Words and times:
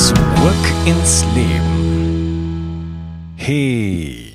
Zurück 0.00 0.64
ins 0.86 1.26
Leben. 1.34 2.86
Hey, 3.36 4.32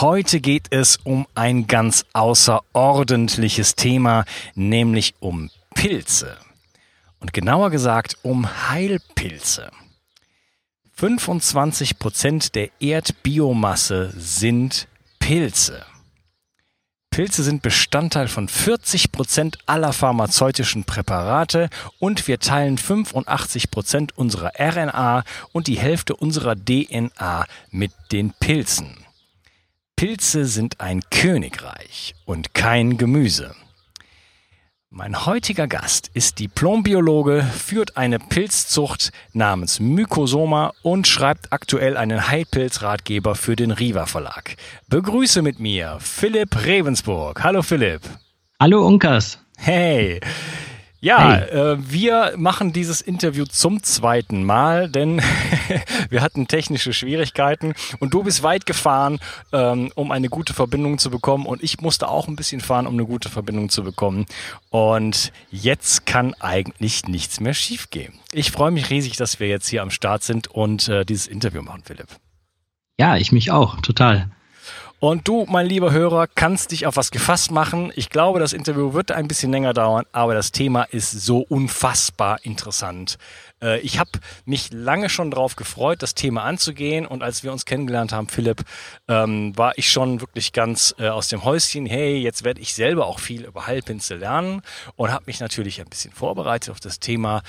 heute 0.00 0.40
geht 0.40 0.68
es 0.70 0.96
um 0.98 1.26
ein 1.34 1.66
ganz 1.66 2.04
außerordentliches 2.12 3.74
Thema, 3.74 4.24
nämlich 4.54 5.16
um 5.18 5.50
Pilze. 5.74 6.36
Und 7.18 7.32
genauer 7.32 7.70
gesagt 7.70 8.16
um 8.22 8.46
Heilpilze. 8.70 9.72
25 10.94 11.98
Prozent 11.98 12.54
der 12.54 12.70
Erdbiomasse 12.78 14.14
sind 14.16 14.86
Pilze. 15.18 15.84
Pilze 17.10 17.42
sind 17.42 17.62
Bestandteil 17.62 18.28
von 18.28 18.48
40 18.48 19.10
Prozent 19.12 19.58
aller 19.66 19.92
pharmazeutischen 19.92 20.84
Präparate 20.84 21.68
und 21.98 22.28
wir 22.28 22.38
teilen 22.38 22.78
85 22.78 23.70
Prozent 23.70 24.16
unserer 24.16 24.52
RNA 24.58 25.24
und 25.52 25.66
die 25.66 25.78
Hälfte 25.78 26.14
unserer 26.14 26.54
DNA 26.54 27.46
mit 27.70 27.92
den 28.12 28.32
Pilzen. 28.38 29.04
Pilze 29.96 30.44
sind 30.44 30.80
ein 30.80 31.02
Königreich 31.10 32.14
und 32.24 32.54
kein 32.54 32.98
Gemüse. 32.98 33.54
Mein 34.90 35.26
heutiger 35.26 35.68
Gast 35.68 36.10
ist 36.14 36.38
Diplombiologe, 36.38 37.42
führt 37.42 37.98
eine 37.98 38.18
Pilzzucht 38.18 39.12
namens 39.34 39.80
Mykosoma 39.80 40.72
und 40.82 41.06
schreibt 41.06 41.52
aktuell 41.52 41.98
einen 41.98 42.26
Heilpilzratgeber 42.26 43.34
für 43.34 43.54
den 43.54 43.70
Riva 43.70 44.06
Verlag. 44.06 44.56
Begrüße 44.88 45.42
mit 45.42 45.60
mir 45.60 45.98
Philipp 46.00 46.56
Ravensburg. 46.56 47.44
Hallo 47.44 47.60
Philipp. 47.60 48.00
Hallo 48.58 48.86
Unkas. 48.86 49.38
Hey. 49.58 50.20
Ja, 51.00 51.32
hey. 51.32 51.50
äh, 51.50 51.76
wir 51.78 52.32
machen 52.36 52.72
dieses 52.72 53.00
Interview 53.00 53.44
zum 53.44 53.84
zweiten 53.84 54.42
Mal, 54.42 54.88
denn 54.88 55.22
wir 56.10 56.22
hatten 56.22 56.48
technische 56.48 56.92
Schwierigkeiten 56.92 57.74
und 58.00 58.14
du 58.14 58.24
bist 58.24 58.42
weit 58.42 58.66
gefahren, 58.66 59.20
ähm, 59.52 59.92
um 59.94 60.10
eine 60.10 60.28
gute 60.28 60.54
Verbindung 60.54 60.98
zu 60.98 61.10
bekommen 61.10 61.46
und 61.46 61.62
ich 61.62 61.80
musste 61.80 62.08
auch 62.08 62.26
ein 62.26 62.34
bisschen 62.34 62.60
fahren, 62.60 62.88
um 62.88 62.94
eine 62.94 63.04
gute 63.04 63.28
Verbindung 63.28 63.68
zu 63.68 63.84
bekommen. 63.84 64.26
Und 64.70 65.32
jetzt 65.50 66.04
kann 66.04 66.34
eigentlich 66.40 67.06
nichts 67.06 67.38
mehr 67.38 67.54
schiefgehen. 67.54 68.14
Ich 68.32 68.50
freue 68.50 68.72
mich 68.72 68.90
riesig, 68.90 69.16
dass 69.16 69.38
wir 69.38 69.46
jetzt 69.46 69.68
hier 69.68 69.82
am 69.82 69.92
Start 69.92 70.24
sind 70.24 70.48
und 70.48 70.88
äh, 70.88 71.04
dieses 71.04 71.28
Interview 71.28 71.62
machen, 71.62 71.82
Philipp. 71.84 72.08
Ja, 72.98 73.16
ich 73.16 73.30
mich 73.30 73.52
auch, 73.52 73.80
total. 73.82 74.30
Und 75.00 75.28
du, 75.28 75.46
mein 75.48 75.66
lieber 75.66 75.92
Hörer, 75.92 76.26
kannst 76.26 76.72
dich 76.72 76.84
auf 76.84 76.96
was 76.96 77.12
gefasst 77.12 77.52
machen. 77.52 77.92
Ich 77.94 78.10
glaube, 78.10 78.40
das 78.40 78.52
Interview 78.52 78.94
wird 78.94 79.12
ein 79.12 79.28
bisschen 79.28 79.52
länger 79.52 79.72
dauern, 79.72 80.04
aber 80.10 80.34
das 80.34 80.50
Thema 80.50 80.82
ist 80.82 81.12
so 81.12 81.38
unfassbar 81.38 82.40
interessant. 82.42 83.16
Äh, 83.62 83.78
ich 83.78 84.00
habe 84.00 84.10
mich 84.44 84.72
lange 84.72 85.08
schon 85.08 85.30
darauf 85.30 85.54
gefreut, 85.54 86.02
das 86.02 86.14
Thema 86.14 86.42
anzugehen. 86.42 87.06
Und 87.06 87.22
als 87.22 87.44
wir 87.44 87.52
uns 87.52 87.64
kennengelernt 87.64 88.10
haben, 88.12 88.26
Philipp, 88.26 88.64
ähm, 89.06 89.56
war 89.56 89.78
ich 89.78 89.88
schon 89.88 90.20
wirklich 90.20 90.52
ganz 90.52 90.96
äh, 90.98 91.06
aus 91.06 91.28
dem 91.28 91.44
Häuschen. 91.44 91.86
Hey, 91.86 92.18
jetzt 92.18 92.42
werde 92.42 92.60
ich 92.60 92.74
selber 92.74 93.06
auch 93.06 93.20
viel 93.20 93.44
über 93.44 93.68
Heilpinsel 93.68 94.18
lernen 94.18 94.62
und 94.96 95.12
habe 95.12 95.26
mich 95.26 95.38
natürlich 95.38 95.80
ein 95.80 95.88
bisschen 95.88 96.12
vorbereitet 96.12 96.70
auf 96.70 96.80
das 96.80 96.98
Thema. 96.98 97.42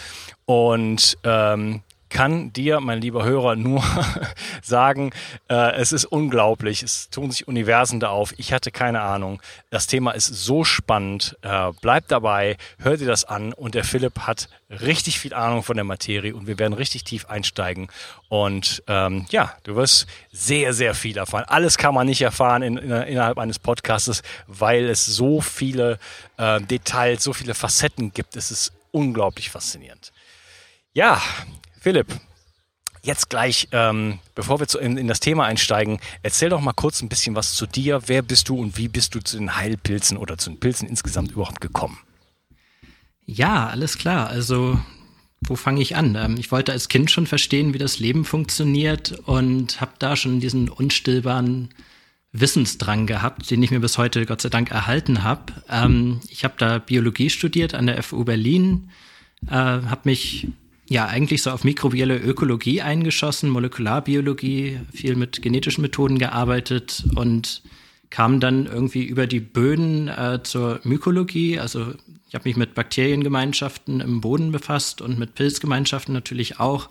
Und 0.45 1.17
ähm, 1.23 1.81
kann 2.09 2.51
dir, 2.53 2.79
mein 2.79 3.01
lieber 3.01 3.23
Hörer, 3.23 3.55
nur 3.55 3.83
sagen, 4.61 5.11
äh, 5.49 5.75
es 5.75 5.91
ist 5.91 6.05
unglaublich, 6.05 6.83
es 6.83 7.09
tun 7.09 7.31
sich 7.31 7.47
Universen 7.47 7.99
da 7.99 8.09
auf. 8.09 8.33
Ich 8.37 8.53
hatte 8.53 8.71
keine 8.71 9.01
Ahnung. 9.01 9.41
Das 9.69 9.87
Thema 9.87 10.11
ist 10.11 10.27
so 10.27 10.63
spannend. 10.63 11.37
Äh, 11.41 11.71
bleib 11.81 12.07
dabei, 12.07 12.57
hör 12.79 12.97
dir 12.97 13.07
das 13.07 13.25
an 13.25 13.53
und 13.53 13.75
der 13.75 13.83
Philipp 13.83 14.19
hat 14.21 14.49
richtig 14.69 15.19
viel 15.19 15.33
Ahnung 15.33 15.63
von 15.63 15.75
der 15.75 15.83
Materie 15.83 16.35
und 16.35 16.47
wir 16.47 16.59
werden 16.59 16.73
richtig 16.73 17.03
tief 17.03 17.25
einsteigen. 17.25 17.87
Und 18.27 18.83
ähm, 18.87 19.25
ja, 19.29 19.53
du 19.63 19.75
wirst 19.75 20.07
sehr, 20.31 20.73
sehr 20.73 20.93
viel 20.93 21.17
erfahren. 21.17 21.45
Alles 21.47 21.77
kann 21.77 21.93
man 21.93 22.07
nicht 22.07 22.21
erfahren 22.21 22.61
in, 22.61 22.77
in, 22.77 22.91
innerhalb 22.91 23.37
eines 23.37 23.59
Podcastes, 23.59 24.21
weil 24.47 24.85
es 24.85 25.05
so 25.05 25.41
viele 25.41 25.99
äh, 26.37 26.61
Details, 26.61 27.23
so 27.23 27.33
viele 27.33 27.53
Facetten 27.53 28.13
gibt. 28.13 28.35
Es 28.35 28.51
ist 28.51 28.73
unglaublich 28.91 29.49
faszinierend. 29.49 30.11
Ja, 30.93 31.21
Philipp, 31.79 32.07
jetzt 33.03 33.29
gleich, 33.29 33.69
ähm, 33.71 34.19
bevor 34.35 34.59
wir 34.59 34.67
zu, 34.67 34.79
in, 34.79 34.97
in, 34.97 35.07
das 35.07 35.19
Thema 35.19 35.45
einsteigen, 35.45 35.99
erzähl 36.23 36.49
doch 36.49 36.61
mal 36.61 36.73
kurz 36.73 37.01
ein 37.01 37.09
bisschen 37.09 37.35
was 37.35 37.55
zu 37.55 37.65
dir. 37.65 38.01
Wer 38.07 38.21
bist 38.21 38.49
du 38.49 38.59
und 38.59 38.77
wie 38.77 38.87
bist 38.87 39.15
du 39.15 39.19
zu 39.19 39.37
den 39.37 39.55
Heilpilzen 39.55 40.17
oder 40.17 40.37
zu 40.37 40.49
den 40.49 40.59
Pilzen 40.59 40.87
insgesamt 40.87 41.31
überhaupt 41.31 41.61
gekommen? 41.61 41.99
Ja, 43.25 43.67
alles 43.67 43.97
klar. 43.97 44.27
Also, 44.27 44.79
wo 45.41 45.55
fange 45.55 45.81
ich 45.81 45.95
an? 45.95 46.15
Ähm, 46.15 46.35
ich 46.37 46.51
wollte 46.51 46.71
als 46.71 46.89
Kind 46.89 47.11
schon 47.11 47.27
verstehen, 47.27 47.73
wie 47.73 47.77
das 47.77 47.99
Leben 47.99 48.25
funktioniert 48.25 49.11
und 49.25 49.79
habe 49.79 49.93
da 49.99 50.15
schon 50.15 50.39
diesen 50.39 50.69
unstillbaren 50.69 51.69
Wissensdrang 52.31 53.07
gehabt, 53.07 53.49
den 53.49 53.63
ich 53.63 53.71
mir 53.71 53.79
bis 53.79 53.97
heute 53.97 54.25
Gott 54.25 54.41
sei 54.41 54.49
Dank 54.49 54.71
erhalten 54.71 55.23
habe. 55.23 55.53
Ähm, 55.69 56.19
ich 56.27 56.43
habe 56.43 56.55
da 56.57 56.79
Biologie 56.79 57.29
studiert 57.29 57.73
an 57.73 57.87
der 57.87 58.01
FU 58.03 58.23
Berlin, 58.23 58.91
äh, 59.47 59.51
habe 59.51 60.01
mich 60.03 60.47
ja 60.89 61.05
eigentlich 61.05 61.43
so 61.43 61.51
auf 61.51 61.63
mikrobielle 61.63 62.17
Ökologie 62.17 62.81
eingeschossen, 62.81 63.49
Molekularbiologie, 63.49 64.79
viel 64.91 65.15
mit 65.15 65.41
genetischen 65.41 65.83
Methoden 65.83 66.17
gearbeitet 66.17 67.05
und 67.15 67.61
kam 68.09 68.39
dann 68.39 68.65
irgendwie 68.65 69.03
über 69.03 69.27
die 69.27 69.39
Böden 69.39 70.07
äh, 70.07 70.39
zur 70.43 70.79
Mykologie. 70.83 71.59
Also 71.59 71.93
ich 72.27 72.33
habe 72.33 72.49
mich 72.49 72.57
mit 72.57 72.73
Bakteriengemeinschaften 72.73 74.01
im 74.01 74.19
Boden 74.19 74.51
befasst 74.51 75.01
und 75.01 75.19
mit 75.19 75.35
Pilzgemeinschaften 75.35 76.13
natürlich 76.13 76.59
auch. 76.59 76.89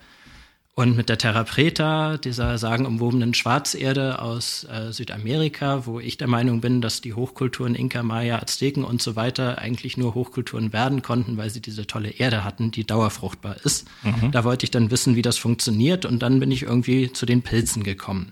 Und 0.79 0.97
mit 0.97 1.09
der 1.09 1.19
Terra 1.19 1.43
Preta, 1.43 2.19
dieser 2.19 2.57
sagenumwobenen 2.57 3.35
Schwarzerde 3.35 4.23
aus 4.23 4.63
äh, 4.63 4.93
Südamerika, 4.93 5.87
wo 5.87 5.99
ich 5.99 6.19
der 6.19 6.29
Meinung 6.29 6.61
bin, 6.61 6.81
dass 6.81 7.01
die 7.01 7.15
Hochkulturen 7.15 7.75
Inka, 7.75 8.05
Maya, 8.05 8.39
Azteken 8.39 8.85
und 8.85 9.03
so 9.03 9.17
weiter 9.17 9.59
eigentlich 9.59 9.97
nur 9.97 10.15
Hochkulturen 10.15 10.73
werden 10.73 11.03
konnten, 11.03 11.37
weil 11.37 11.51
sie 11.51 11.61
diese 11.61 11.89
tolle 11.89 12.11
Erde 12.11 12.45
hatten, 12.45 12.71
die 12.71 12.87
dauerfruchtbar 12.87 13.57
ist. 13.65 13.89
Mhm. 14.05 14.31
Da 14.31 14.45
wollte 14.45 14.63
ich 14.67 14.71
dann 14.71 14.93
wissen, 14.93 15.17
wie 15.17 15.23
das 15.23 15.37
funktioniert 15.37 16.05
und 16.05 16.21
dann 16.21 16.39
bin 16.39 16.53
ich 16.53 16.63
irgendwie 16.63 17.13
zu 17.13 17.27
den 17.27 17.43
Pilzen 17.43 17.83
gekommen. 17.83 18.31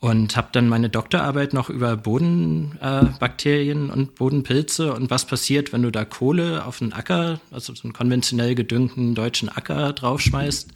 Und 0.00 0.36
habe 0.36 0.48
dann 0.50 0.68
meine 0.68 0.90
Doktorarbeit 0.90 1.52
noch 1.54 1.70
über 1.70 1.96
Bodenbakterien 1.96 3.88
äh, 3.88 3.92
und 3.92 4.16
Bodenpilze 4.16 4.92
und 4.92 5.10
was 5.10 5.28
passiert, 5.28 5.72
wenn 5.72 5.82
du 5.82 5.92
da 5.92 6.04
Kohle 6.04 6.66
auf 6.66 6.82
einen 6.82 6.92
Acker, 6.92 7.38
also 7.52 7.72
so 7.72 7.84
einen 7.84 7.92
konventionell 7.92 8.56
gedüngten 8.56 9.14
deutschen 9.14 9.48
Acker 9.48 9.92
draufschmeißt 9.92 10.74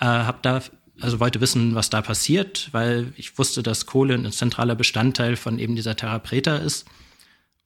äh, 0.00 0.04
habe 0.04 0.38
da 0.42 0.60
also 1.00 1.20
wollte 1.20 1.40
wissen, 1.40 1.74
was 1.74 1.90
da 1.90 2.02
passiert, 2.02 2.68
weil 2.72 3.12
ich 3.16 3.36
wusste, 3.38 3.62
dass 3.62 3.86
Kohle 3.86 4.14
ein 4.14 4.30
zentraler 4.30 4.76
Bestandteil 4.76 5.36
von 5.36 5.58
eben 5.58 5.74
dieser 5.74 5.96
Terra 5.96 6.18
Preta 6.18 6.56
ist. 6.56 6.86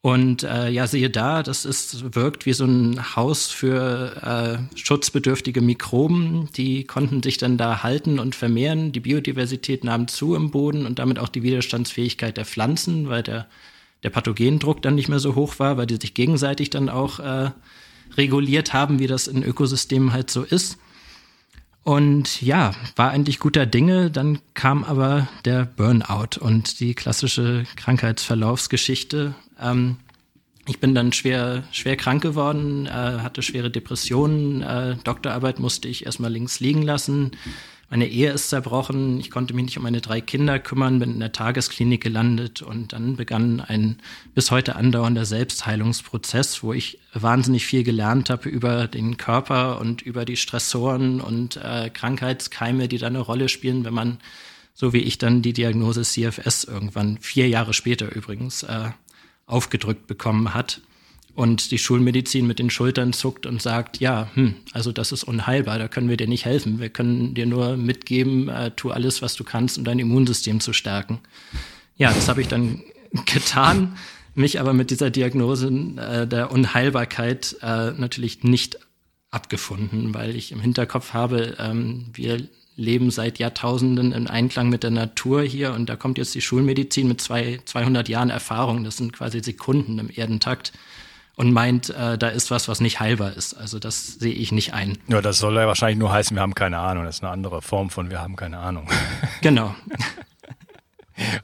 Und 0.01 0.45
äh, 0.45 0.71
ja, 0.71 0.87
siehe 0.87 1.11
da, 1.11 1.43
das 1.43 1.65
ist, 1.65 2.15
wirkt 2.15 2.47
wie 2.47 2.53
so 2.53 2.65
ein 2.65 3.17
Haus 3.17 3.49
für 3.49 4.69
äh, 4.73 4.77
schutzbedürftige 4.79 5.61
Mikroben. 5.61 6.49
Die 6.57 6.85
konnten 6.85 7.23
sich 7.23 7.37
dann 7.37 7.59
da 7.59 7.83
halten 7.83 8.21
und 8.21 8.37
vermehren. 8.37 8.93
Die 8.93 9.01
Biodiversität 9.01 9.83
nahm 9.83 10.07
zu 10.07 10.37
im 10.37 10.51
Boden 10.53 10.87
und 10.87 11.01
damit 11.01 11.19
auch 11.19 11.29
die 11.29 11.43
Widerstandsfähigkeit 11.43 12.37
der 12.37 12.45
Pflanzen, 12.45 13.09
weil 13.09 13.25
der, 13.25 13.49
der 14.05 14.11
Pathogendruck 14.11 14.83
dann 14.83 14.95
nicht 14.95 15.09
mehr 15.09 15.19
so 15.19 15.35
hoch 15.35 15.59
war, 15.59 15.77
weil 15.77 15.87
die 15.87 15.97
sich 15.97 16.15
gegenseitig 16.15 16.71
dann 16.71 16.89
auch 16.89 17.19
äh, 17.19 17.51
reguliert 18.17 18.73
haben, 18.73 19.01
wie 19.01 19.09
das 19.09 19.27
in 19.27 19.43
Ökosystemen 19.43 20.13
halt 20.13 20.31
so 20.31 20.45
ist. 20.45 20.79
Und 21.85 22.43
ja, 22.43 22.73
war 22.97 23.11
eigentlich 23.11 23.39
guter 23.39 23.65
Dinge. 23.65 24.11
Dann 24.11 24.41
kam 24.55 24.85
aber 24.85 25.29
der 25.45 25.65
Burnout 25.65 26.39
und 26.39 26.81
die 26.81 26.95
klassische 26.95 27.65
Krankheitsverlaufsgeschichte. 27.77 29.35
Ähm, 29.61 29.97
ich 30.67 30.81
bin 30.81 30.95
dann 30.95 31.13
schwer, 31.13 31.65
schwer 31.73 31.97
krank 31.97 32.23
geworden, 32.23 32.87
äh, 32.87 32.91
hatte 32.91 33.41
schwere 33.41 33.71
Depressionen. 33.71 34.61
Äh, 34.61 34.97
Doktorarbeit 35.03 35.61
musste 35.61 35.89
ich 35.89 36.05
erstmal 36.05 36.31
links 36.31 36.61
liegen 36.61 36.83
lassen. 36.83 37.31
Meine 37.91 38.07
Ehe 38.07 38.33
ist 38.33 38.51
zerbrochen, 38.51 39.19
ich 39.19 39.31
konnte 39.31 39.55
mich 39.55 39.65
nicht 39.65 39.79
um 39.79 39.83
meine 39.83 40.03
drei 40.03 40.21
Kinder 40.21 40.59
kümmern, 40.59 40.99
bin 40.99 41.13
in 41.15 41.21
der 41.21 41.33
Tagesklinik 41.33 42.03
gelandet 42.03 42.61
und 42.61 42.93
dann 42.93 43.17
begann 43.17 43.61
ein 43.63 43.97
bis 44.35 44.51
heute 44.51 44.77
andauernder 44.77 45.25
Selbstheilungsprozess, 45.25 46.63
wo 46.63 46.75
ich 46.75 46.99
wahnsinnig 47.15 47.65
viel 47.65 47.85
gelernt 47.85 48.29
habe 48.29 48.51
über 48.51 48.89
den 48.89 49.17
Körper 49.17 49.81
und 49.81 50.03
über 50.03 50.27
die 50.27 50.37
Stressoren 50.37 51.23
und 51.23 51.57
äh, 51.57 51.89
Krankheitskeime, 51.89 52.89
die 52.89 52.99
da 52.99 53.07
eine 53.07 53.21
Rolle 53.21 53.49
spielen, 53.49 53.87
wenn 53.87 53.95
man, 53.95 54.19
so 54.75 54.93
wie 54.93 54.99
ich 54.99 55.17
dann 55.17 55.41
die 55.41 55.55
Diagnose 55.55 56.03
CFS 56.03 56.65
irgendwann 56.65 57.17
vier 57.23 57.49
Jahre 57.49 57.73
später 57.73 58.15
übrigens 58.15 58.65
äh, 58.65 58.91
aufgedrückt 59.47 60.07
bekommen 60.07 60.53
hat 60.53 60.83
und 61.39 61.71
die 61.71 61.79
Schulmedizin 61.79 62.49
mit 62.49 62.59
den 62.59 62.69
Schultern 62.69 63.13
zuckt 63.13 63.47
und 63.47 63.63
sagt, 63.63 64.01
ja, 64.01 64.29
hm, 64.35 64.57
also 64.73 64.91
das 64.91 65.13
ist 65.13 65.23
unheilbar, 65.23 65.79
da 65.79 65.87
können 65.87 66.09
wir 66.09 66.17
dir 66.17 66.27
nicht 66.27 66.45
helfen. 66.45 66.81
Wir 66.81 66.89
können 66.89 67.33
dir 67.35 67.47
nur 67.47 67.77
mitgeben, 67.77 68.49
äh, 68.49 68.73
tu 68.73 68.91
alles, 68.91 69.23
was 69.23 69.37
du 69.37 69.45
kannst, 69.45 69.79
um 69.79 69.85
dein 69.85 70.01
Immunsystem 70.01 70.59
zu 70.59 70.73
stärken. 70.73 71.21
Ja, 71.97 72.13
das 72.13 72.29
habe 72.29 72.41
ich 72.41 72.49
dann 72.49 72.83
getan, 73.33 73.97
mich 74.35 74.59
aber 74.59 74.73
mit 74.73 74.91
dieser 74.91 75.11
Diagnose 75.11 75.69
äh, 75.69 76.27
der 76.27 76.51
Unheilbarkeit 76.51 77.55
äh, 77.63 77.93
natürlich 77.93 78.43
nicht 78.43 78.81
abgefunden, 79.31 80.15
weil 80.15 80.35
ich 80.35 80.51
im 80.51 80.59
Hinterkopf 80.59 81.13
habe, 81.13 81.55
ähm, 81.61 82.07
wir 82.15 82.49
leben 82.75 83.13
seit 83.13 83.39
Jahrtausenden 83.39 84.11
in 84.11 84.27
Einklang 84.27 84.71
mit 84.71 84.83
der 84.83 84.91
Natur 84.91 85.43
hier 85.43 85.73
und 85.73 85.89
da 85.89 85.95
kommt 85.95 86.19
jetzt 86.19 86.35
die 86.35 86.41
Schulmedizin 86.41 87.07
mit 87.07 87.21
zwei, 87.21 87.61
200 87.65 88.09
Jahren 88.09 88.31
Erfahrung, 88.31 88.83
das 88.83 88.97
sind 88.97 89.13
quasi 89.13 89.41
Sekunden 89.41 90.01
im 90.01 90.11
Erdentakt 90.13 90.73
und 91.39 91.53
meint, 91.53 91.91
äh, 91.91 92.19
da 92.19 92.29
ist 92.29 92.51
was, 92.51 92.67
was 92.67 92.81
nicht 92.81 92.99
heilbar 92.99 93.33
ist. 93.33 93.55
Also 93.55 93.79
das 93.79 94.15
sehe 94.15 94.33
ich 94.33 94.51
nicht 94.51 94.75
ein. 94.75 94.99
Ja, 95.07 95.23
das 95.23 95.39
soll 95.39 95.55
ja 95.55 95.69
wahrscheinlich 95.69 95.97
nur 95.97 96.13
heißen, 96.13 96.37
wir 96.37 96.43
haben 96.43 96.57
keine 96.57 96.79
Ahnung. 96.79 97.05
Das 97.05 97.19
ist 97.19 97.23
eine 97.23 97.31
andere 97.31 97.63
Form 97.63 97.91
von 97.91 98.11
wir 98.11 98.21
haben 98.21 98.35
keine 98.35 98.59
Ahnung. 98.59 98.89
Genau. 99.41 99.73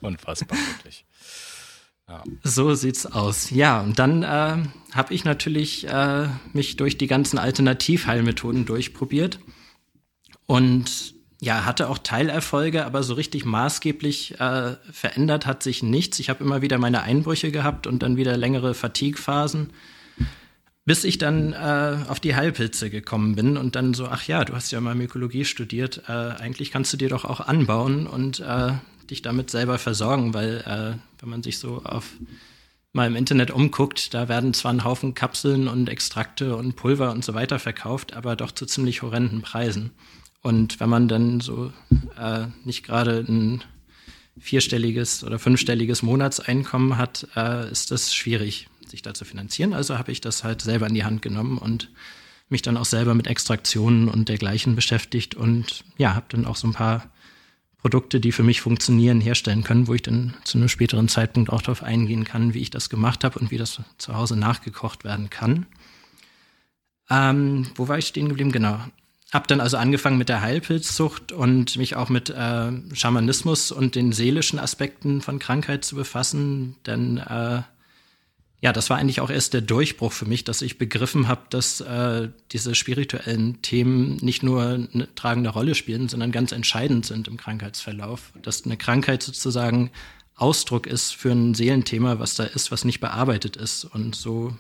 Unfassbar, 0.01 0.59
wirklich. 0.59 1.05
Ja. 2.09 2.25
So 2.43 2.75
sieht's 2.75 3.07
aus. 3.07 3.51
Ja, 3.51 3.81
und 3.81 4.01
dann 4.01 4.25
äh, 4.25 4.57
habe 4.93 5.15
ich 5.15 5.25
natürlich 5.25 5.87
äh, 5.87 6.27
mich 6.53 6.77
durch 6.77 6.99
die 6.99 7.07
ganzen 7.07 7.39
Alternativheilmethoden 7.39 8.67
durchprobiert 8.67 9.39
und 10.47 11.14
ja, 11.45 11.67
hatte 11.67 11.91
auch 11.91 11.99
Teilerfolge, 11.99 12.87
aber 12.87 13.03
so 13.03 13.13
richtig 13.13 13.45
maßgeblich 13.45 14.41
äh, 14.41 14.77
verändert 14.91 15.45
hat 15.45 15.63
sich 15.63 15.83
nichts. 15.83 16.19
Ich 16.19 16.31
habe 16.31 16.43
immer 16.43 16.63
wieder 16.63 16.79
meine 16.79 17.03
Einbrüche 17.03 17.53
gehabt 17.53 17.87
und 17.87 18.03
dann 18.03 18.17
wieder 18.17 18.39
längere 18.39 18.73
Fatigue-Phasen, 18.73 19.71
bis 20.87 21.05
ich 21.05 21.19
dann 21.19 21.53
äh, 21.53 21.97
auf 22.09 22.19
die 22.19 22.35
Heilpilze 22.35 22.89
gekommen 22.89 23.37
bin 23.37 23.59
und 23.59 23.77
dann 23.77 23.93
so, 23.93 24.07
ach 24.07 24.27
ja, 24.27 24.45
du 24.47 24.55
hast 24.55 24.71
ja 24.71 24.81
mal 24.81 24.95
Mykologie 24.95 25.45
studiert, 25.45 26.05
äh, 26.09 26.13
eigentlich 26.13 26.71
kannst 26.71 26.95
du 26.95 26.97
dir 26.97 27.11
doch 27.11 27.27
auch 27.27 27.41
anbauen 27.41 28.07
und 28.07 28.41
äh, 28.41 28.73
dich 29.11 29.21
damit 29.21 29.51
selber 29.51 29.79
versorgen, 29.79 30.33
weil 30.33 30.65
äh, 30.67 30.99
wenn 31.21 31.29
man 31.29 31.43
sich 31.43 31.59
so 31.59 31.83
auf 31.85 32.13
mal 32.95 33.07
im 33.07 33.17
Internet 33.17 33.51
umguckt, 33.51 34.15
da 34.15 34.29
werden 34.29 34.55
zwar 34.55 34.73
ein 34.73 34.85
Haufen 34.85 35.15
Kapseln 35.15 35.69
und 35.69 35.91
Extrakte 35.91 36.57
und 36.57 36.77
Pulver 36.77 37.11
und 37.11 37.23
so 37.23 37.35
weiter 37.35 37.59
verkauft, 37.59 38.15
aber 38.15 38.35
doch 38.35 38.53
zu 38.53 38.65
ziemlich 38.65 39.03
horrenden 39.03 39.43
Preisen. 39.43 39.91
Und 40.45 40.79
wenn 40.79 40.91
man 40.91 41.09
dann 41.09 41.41
so 41.41 41.73
äh, 42.21 42.49
nicht 42.65 42.85
gerade 42.85 43.25
ein 43.27 43.65
vierstelliges 44.39 45.25
oder 45.25 45.39
fünfstelliges 45.39 46.03
Monatseinkommen 46.03 46.99
hat, 46.99 47.27
äh, 47.35 47.71
ist 47.71 47.91
das 47.91 48.15
schwierig, 48.15 48.69
sich 48.87 49.01
da 49.01 49.15
zu 49.15 49.25
finanzieren. 49.25 49.73
Also 49.73 49.97
habe 49.97 50.13
ich 50.13 50.21
das 50.21 50.45
halt 50.45 50.61
selber 50.61 50.87
in 50.87 50.93
die 50.93 51.05
Hand 51.05 51.23
genommen 51.23 51.57
und 51.57 51.91
mich 52.51 52.61
dann 52.61 52.77
auch 52.77 52.85
selber 52.85 53.15
mit 53.15 53.27
Extraktionen 53.27 54.07
und 54.07 54.29
dergleichen 54.29 54.77
beschäftigt 54.77 55.35
und 55.35 55.83
ja, 55.97 56.15
habe 56.15 56.27
dann 56.29 56.45
auch 56.45 56.57
so 56.57 56.69
ein 56.69 56.75
paar 56.75 57.11
Produkte, 57.79 58.21
die 58.21 58.33
für 58.33 58.43
mich 58.43 58.61
funktionieren, 58.61 59.23
herstellen 59.23 59.65
können, 59.65 59.89
wo 59.89 59.95
ich 59.95 60.03
dann 60.03 60.35
zu 60.45 60.59
einem 60.59 60.69
späteren 60.69 61.09
Zeitpunkt 61.09 61.49
auch 61.49 61.63
darauf 61.63 61.83
eingehen 61.83 62.25
kann, 62.25 62.53
wie 62.53 62.61
ich 62.61 62.71
das 62.71 62.91
gemacht 62.91 63.25
habe 63.25 63.39
und 63.39 63.51
wie 63.51 63.57
das 63.57 63.81
zu 63.97 64.15
Hause 64.15 64.37
nachgekocht 64.37 65.05
werden 65.05 65.31
kann. 65.31 65.65
Ähm, 67.09 67.67
wo 67.77 67.89
war 67.89 67.97
ich 67.97 68.09
stehen 68.09 68.29
geblieben? 68.29 68.53
Genau. 68.53 68.79
Habe 69.35 69.49
dann 69.49 69.61
also 69.61 69.79
angefangen 69.79 70.17
mit 70.17 70.29
der 70.29 70.43
Heilpilzzucht 70.43 71.33
und 71.33 71.77
mich 71.77 71.97
auch 71.97 72.09
mit 72.09 72.31
äh, 72.31 72.71
Schamanismus 72.93 73.73
und 73.73 73.97
den 73.97 74.13
seelischen 74.13 74.61
Aspekten 74.61 75.23
von 75.23 75.41
Krankheit 75.41 75.85
zu 75.85 75.97
befassen. 75.97 76.77
Denn 76.87 77.19
äh, 77.19 77.63
ja, 78.61 78.73
das 78.73 78.91
war 78.91 78.97
eigentlich 78.97 79.21
auch 79.21 79.31
erst 79.31 79.53
der 79.53 79.63
Durchbruch 79.63 80.13
für 80.13 80.25
mich, 80.25 80.45
dass 80.45 80.63
ich 80.63 80.79
begriffen 80.79 81.27
habe, 81.27 81.43
dass 81.51 81.81
äh, 81.81 82.29
diese 82.53 82.77
spirituellen 82.77 83.61
Themen 83.61 84.19
nicht 84.19 84.45
nur 84.45 84.63
eine 84.93 85.13
tragende 85.17 85.51
Rolle 85.51 85.75
spielen, 85.75 86.09
sondern 86.09 86.31
ganz 86.31 86.53
entscheidend 86.53 87.05
sind 87.05 87.27
im 87.27 87.37
Krankheitsverlauf. 87.37 88.33
Dass 88.41 88.65
eine 88.65 88.77
Krankheit 88.77 89.25
sozusagen 89.25 89.91
Ausdruck 90.37 90.87
ist 90.87 91.13
für 91.13 91.33
ein 91.33 91.55
Seelenthema, 91.55 92.21
was 92.21 92.37
da 92.37 92.45
ist, 92.45 92.71
was 92.71 92.85
nicht 92.85 93.01
bearbeitet 93.01 93.57
ist. 93.57 93.83
Und 93.83 94.15
so 94.15 94.57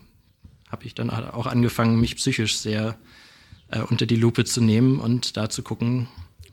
habe 0.69 0.85
ich 0.85 0.97
dann 0.97 1.11
auch 1.11 1.47
angefangen, 1.47 2.01
mich 2.01 2.17
psychisch 2.17 2.57
sehr 2.59 2.89
äh, 2.89 3.24
unter 3.83 4.07
die 4.07 4.17
Lupe 4.17 4.45
zu 4.45 4.61
nehmen 4.61 5.01
und 5.01 5.37
da 5.37 5.49
zu 5.49 5.63
gucken, 5.63 6.09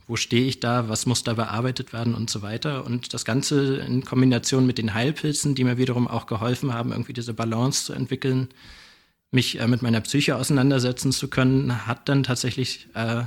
wo 0.07 0.15
stehe 0.17 0.45
ich 0.45 0.59
da, 0.59 0.89
was 0.89 1.05
muss 1.05 1.23
da 1.23 1.35
bearbeitet 1.35 1.93
werden 1.93 2.15
und 2.15 2.29
so 2.29 2.41
weiter. 2.41 2.85
Und 2.85 3.13
das 3.13 3.23
Ganze 3.23 3.77
in 3.77 4.03
Kombination 4.03 4.65
mit 4.65 4.77
den 4.77 4.93
Heilpilzen, 4.93 5.55
die 5.55 5.63
mir 5.63 5.77
wiederum 5.77 6.07
auch 6.07 6.25
geholfen 6.25 6.73
haben, 6.73 6.91
irgendwie 6.91 7.13
diese 7.13 7.33
Balance 7.33 7.85
zu 7.85 7.93
entwickeln, 7.93 8.49
mich 9.31 9.59
äh, 9.59 9.67
mit 9.67 9.81
meiner 9.81 10.01
Psyche 10.01 10.35
auseinandersetzen 10.35 11.11
zu 11.11 11.29
können, 11.29 11.87
hat 11.87 12.09
dann 12.09 12.23
tatsächlich 12.23 12.87
äh, 12.93 13.23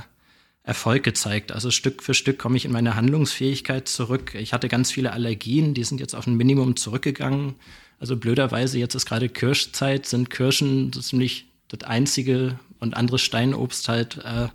Erfolg 0.61 1.03
gezeigt. 1.03 1.51
Also 1.51 1.71
Stück 1.71 2.03
für 2.03 2.13
Stück 2.13 2.39
komme 2.39 2.57
ich 2.57 2.65
in 2.65 2.71
meine 2.71 2.95
Handlungsfähigkeit 2.95 3.87
zurück. 3.87 4.35
Ich 4.35 4.53
hatte 4.53 4.67
ganz 4.67 4.91
viele 4.91 5.11
Allergien, 5.11 5.73
die 5.73 5.83
sind 5.83 5.99
jetzt 5.99 6.15
auf 6.15 6.27
ein 6.27 6.35
Minimum 6.35 6.75
zurückgegangen. 6.75 7.55
Also 7.99 8.17
blöderweise, 8.17 8.77
jetzt 8.77 8.95
ist 8.95 9.05
gerade 9.05 9.29
Kirschzeit, 9.29 10.05
sind 10.05 10.29
Kirschen 10.29 10.91
ziemlich 10.93 11.47
das 11.67 11.83
einzige 11.87 12.59
und 12.79 12.95
anderes 12.95 13.21
Steinobst 13.21 13.87
halt, 13.89 14.17
äh, 14.17 14.49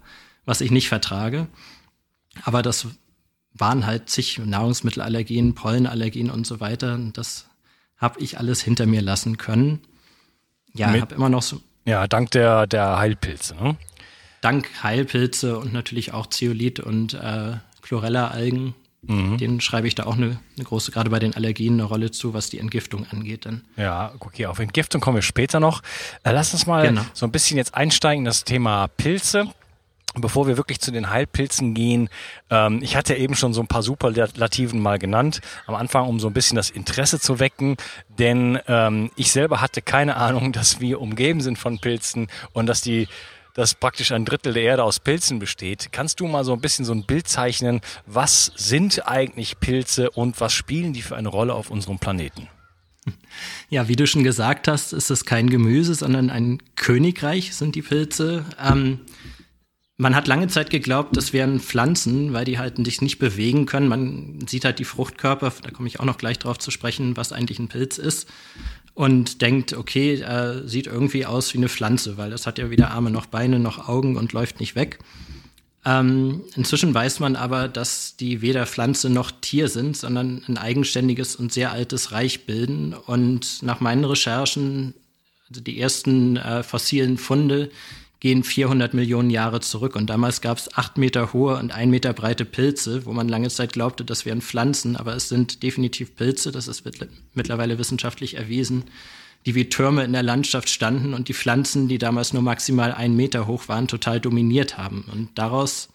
was 0.44 0.60
ich 0.60 0.70
nicht 0.70 0.88
vertrage. 0.88 1.48
Aber 2.44 2.62
das 2.62 2.86
waren 3.52 3.86
halt 3.86 4.08
zig 4.08 4.38
Nahrungsmittelallergien, 4.38 5.54
Pollenallergien 5.54 6.30
und 6.30 6.46
so 6.46 6.60
weiter. 6.60 6.98
Das 7.12 7.46
habe 7.96 8.20
ich 8.20 8.38
alles 8.38 8.62
hinter 8.62 8.86
mir 8.86 9.02
lassen 9.02 9.36
können. 9.36 9.80
Ja, 10.74 10.88
habe 10.88 11.14
immer 11.14 11.28
noch 11.28 11.42
so. 11.42 11.60
Ja, 11.84 12.06
dank 12.06 12.30
der, 12.30 12.66
der 12.66 12.98
Heilpilze, 12.98 13.54
ne? 13.56 13.76
Dank 14.40 14.70
Heilpilze 14.82 15.58
und 15.58 15.72
natürlich 15.72 16.12
auch 16.14 16.26
Zeolit 16.26 16.80
und 16.80 17.14
äh, 17.14 17.56
Chlorella-Algen 17.82 18.74
Mhm. 19.02 19.38
Den 19.38 19.60
schreibe 19.60 19.88
ich 19.88 19.94
da 19.94 20.04
auch 20.04 20.16
eine, 20.16 20.38
eine, 20.56 20.64
große, 20.64 20.90
gerade 20.92 21.10
bei 21.10 21.18
den 21.18 21.34
Allergien, 21.34 21.74
eine 21.74 21.84
Rolle 21.84 22.10
zu, 22.10 22.34
was 22.34 22.50
die 22.50 22.58
Entgiftung 22.58 23.06
angeht. 23.10 23.46
Dann. 23.46 23.62
Ja, 23.76 24.12
okay, 24.20 24.46
auf 24.46 24.58
Entgiftung 24.58 25.00
kommen 25.00 25.16
wir 25.16 25.22
später 25.22 25.58
noch. 25.58 25.82
Äh, 26.22 26.32
lass 26.32 26.52
uns 26.52 26.66
mal 26.66 26.86
genau. 26.86 27.02
so 27.14 27.26
ein 27.26 27.32
bisschen 27.32 27.56
jetzt 27.56 27.74
einsteigen, 27.74 28.24
das 28.24 28.44
Thema 28.44 28.88
Pilze. 28.88 29.48
Bevor 30.16 30.48
wir 30.48 30.56
wirklich 30.56 30.80
zu 30.80 30.90
den 30.90 31.10
Heilpilzen 31.10 31.72
gehen, 31.72 32.08
ähm, 32.50 32.80
ich 32.82 32.96
hatte 32.96 33.14
ja 33.14 33.20
eben 33.20 33.36
schon 33.36 33.54
so 33.54 33.60
ein 33.60 33.68
paar 33.68 33.84
Superlativen 33.84 34.80
mal 34.80 34.98
genannt, 34.98 35.40
am 35.66 35.76
Anfang, 35.76 36.08
um 36.08 36.18
so 36.18 36.26
ein 36.26 36.32
bisschen 36.32 36.56
das 36.56 36.68
Interesse 36.68 37.20
zu 37.20 37.38
wecken, 37.38 37.76
denn 38.18 38.58
ähm, 38.66 39.12
ich 39.14 39.30
selber 39.30 39.60
hatte 39.60 39.82
keine 39.82 40.16
Ahnung, 40.16 40.50
dass 40.50 40.80
wir 40.80 41.00
umgeben 41.00 41.40
sind 41.40 41.58
von 41.58 41.78
Pilzen 41.78 42.26
und 42.52 42.66
dass 42.66 42.80
die 42.80 43.06
dass 43.54 43.74
praktisch 43.74 44.12
ein 44.12 44.24
Drittel 44.24 44.52
der 44.52 44.62
Erde 44.62 44.84
aus 44.84 45.00
Pilzen 45.00 45.38
besteht. 45.38 45.88
Kannst 45.92 46.20
du 46.20 46.26
mal 46.26 46.44
so 46.44 46.52
ein 46.52 46.60
bisschen 46.60 46.84
so 46.84 46.92
ein 46.92 47.04
Bild 47.04 47.28
zeichnen? 47.28 47.80
Was 48.06 48.52
sind 48.56 49.06
eigentlich 49.06 49.60
Pilze 49.60 50.10
und 50.10 50.40
was 50.40 50.52
spielen 50.52 50.92
die 50.92 51.02
für 51.02 51.16
eine 51.16 51.28
Rolle 51.28 51.54
auf 51.54 51.70
unserem 51.70 51.98
Planeten? 51.98 52.48
Ja, 53.70 53.86
wie 53.88 53.96
du 53.96 54.06
schon 54.06 54.24
gesagt 54.24 54.66
hast, 54.68 54.92
ist 54.92 55.10
es 55.10 55.24
kein 55.24 55.48
Gemüse, 55.48 55.94
sondern 55.94 56.28
ein 56.28 56.58
Königreich 56.74 57.54
sind 57.54 57.76
die 57.76 57.82
Pilze. 57.82 58.44
Ähm, 58.60 59.00
man 59.96 60.16
hat 60.16 60.26
lange 60.26 60.48
Zeit 60.48 60.70
geglaubt, 60.70 61.16
das 61.16 61.32
wären 61.32 61.60
Pflanzen, 61.60 62.32
weil 62.32 62.44
die 62.44 62.58
halt 62.58 62.84
sich 62.84 63.00
nicht 63.00 63.18
bewegen 63.18 63.66
können. 63.66 63.86
Man 63.86 64.46
sieht 64.48 64.64
halt 64.64 64.78
die 64.78 64.84
Fruchtkörper, 64.84 65.52
da 65.62 65.70
komme 65.70 65.88
ich 65.88 66.00
auch 66.00 66.04
noch 66.04 66.18
gleich 66.18 66.38
drauf 66.38 66.58
zu 66.58 66.70
sprechen, 66.70 67.16
was 67.16 67.32
eigentlich 67.32 67.58
ein 67.58 67.68
Pilz 67.68 67.98
ist 67.98 68.28
und 68.94 69.40
denkt, 69.42 69.72
okay, 69.72 70.14
äh, 70.14 70.66
sieht 70.66 70.86
irgendwie 70.86 71.26
aus 71.26 71.54
wie 71.54 71.58
eine 71.58 71.68
Pflanze, 71.68 72.16
weil 72.18 72.30
das 72.30 72.46
hat 72.46 72.58
ja 72.58 72.70
weder 72.70 72.90
Arme 72.90 73.10
noch 73.10 73.26
Beine 73.26 73.58
noch 73.58 73.88
Augen 73.88 74.16
und 74.16 74.32
läuft 74.32 74.60
nicht 74.60 74.74
weg. 74.74 74.98
Ähm, 75.84 76.42
inzwischen 76.56 76.92
weiß 76.92 77.20
man 77.20 77.36
aber, 77.36 77.68
dass 77.68 78.16
die 78.16 78.42
weder 78.42 78.66
Pflanze 78.66 79.08
noch 79.08 79.30
Tier 79.30 79.68
sind, 79.68 79.96
sondern 79.96 80.42
ein 80.46 80.58
eigenständiges 80.58 81.36
und 81.36 81.52
sehr 81.52 81.72
altes 81.72 82.12
Reich 82.12 82.44
bilden. 82.44 82.92
Und 82.92 83.62
nach 83.62 83.80
meinen 83.80 84.04
Recherchen, 84.04 84.94
also 85.48 85.62
die 85.62 85.80
ersten 85.80 86.36
äh, 86.36 86.62
fossilen 86.62 87.16
Funde, 87.16 87.70
gehen 88.20 88.44
400 88.44 88.92
Millionen 88.92 89.30
Jahre 89.30 89.60
zurück. 89.60 89.96
Und 89.96 90.08
damals 90.08 90.42
gab 90.42 90.58
es 90.58 90.76
acht 90.76 90.98
Meter 90.98 91.32
hohe 91.32 91.56
und 91.56 91.72
ein 91.72 91.90
Meter 91.90 92.12
breite 92.12 92.44
Pilze, 92.44 93.06
wo 93.06 93.12
man 93.12 93.28
lange 93.28 93.48
Zeit 93.48 93.72
glaubte, 93.72 94.04
das 94.04 94.26
wären 94.26 94.42
Pflanzen, 94.42 94.96
aber 94.96 95.16
es 95.16 95.28
sind 95.28 95.62
definitiv 95.62 96.14
Pilze, 96.14 96.52
das 96.52 96.68
ist 96.68 96.84
mittlerweile 97.34 97.78
wissenschaftlich 97.78 98.34
erwiesen, 98.34 98.84
die 99.46 99.54
wie 99.54 99.70
Türme 99.70 100.04
in 100.04 100.12
der 100.12 100.22
Landschaft 100.22 100.68
standen 100.68 101.14
und 101.14 101.28
die 101.28 101.34
Pflanzen, 101.34 101.88
die 101.88 101.96
damals 101.96 102.34
nur 102.34 102.42
maximal 102.42 102.92
einen 102.92 103.16
Meter 103.16 103.46
hoch 103.46 103.68
waren, 103.68 103.88
total 103.88 104.20
dominiert 104.20 104.76
haben. 104.76 105.06
Und 105.10 105.30
daraus 105.38 105.88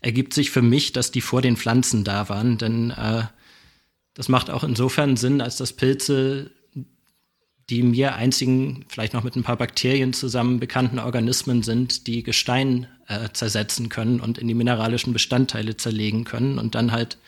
ergibt 0.00 0.34
sich 0.34 0.52
für 0.52 0.62
mich, 0.62 0.92
dass 0.92 1.10
die 1.10 1.20
vor 1.20 1.42
den 1.42 1.56
Pflanzen 1.56 2.04
da 2.04 2.28
waren, 2.28 2.58
denn 2.58 2.90
äh, 2.90 3.24
das 4.14 4.28
macht 4.28 4.50
auch 4.50 4.62
insofern 4.62 5.16
Sinn, 5.16 5.40
als 5.40 5.56
dass 5.56 5.72
Pilze 5.72 6.52
die 7.70 7.82
mir 7.82 8.14
einzigen, 8.14 8.84
vielleicht 8.88 9.14
noch 9.14 9.24
mit 9.24 9.36
ein 9.36 9.42
paar 9.42 9.56
Bakterien 9.56 10.12
zusammen 10.12 10.60
bekannten 10.60 10.98
Organismen 10.98 11.62
sind, 11.62 12.06
die 12.06 12.22
Gestein 12.22 12.86
äh, 13.08 13.28
zersetzen 13.32 13.88
können 13.88 14.20
und 14.20 14.38
in 14.38 14.48
die 14.48 14.54
mineralischen 14.54 15.12
Bestandteile 15.12 15.76
zerlegen 15.76 16.24
können 16.24 16.58
und 16.58 16.74
dann 16.74 16.92
halt 16.92 17.18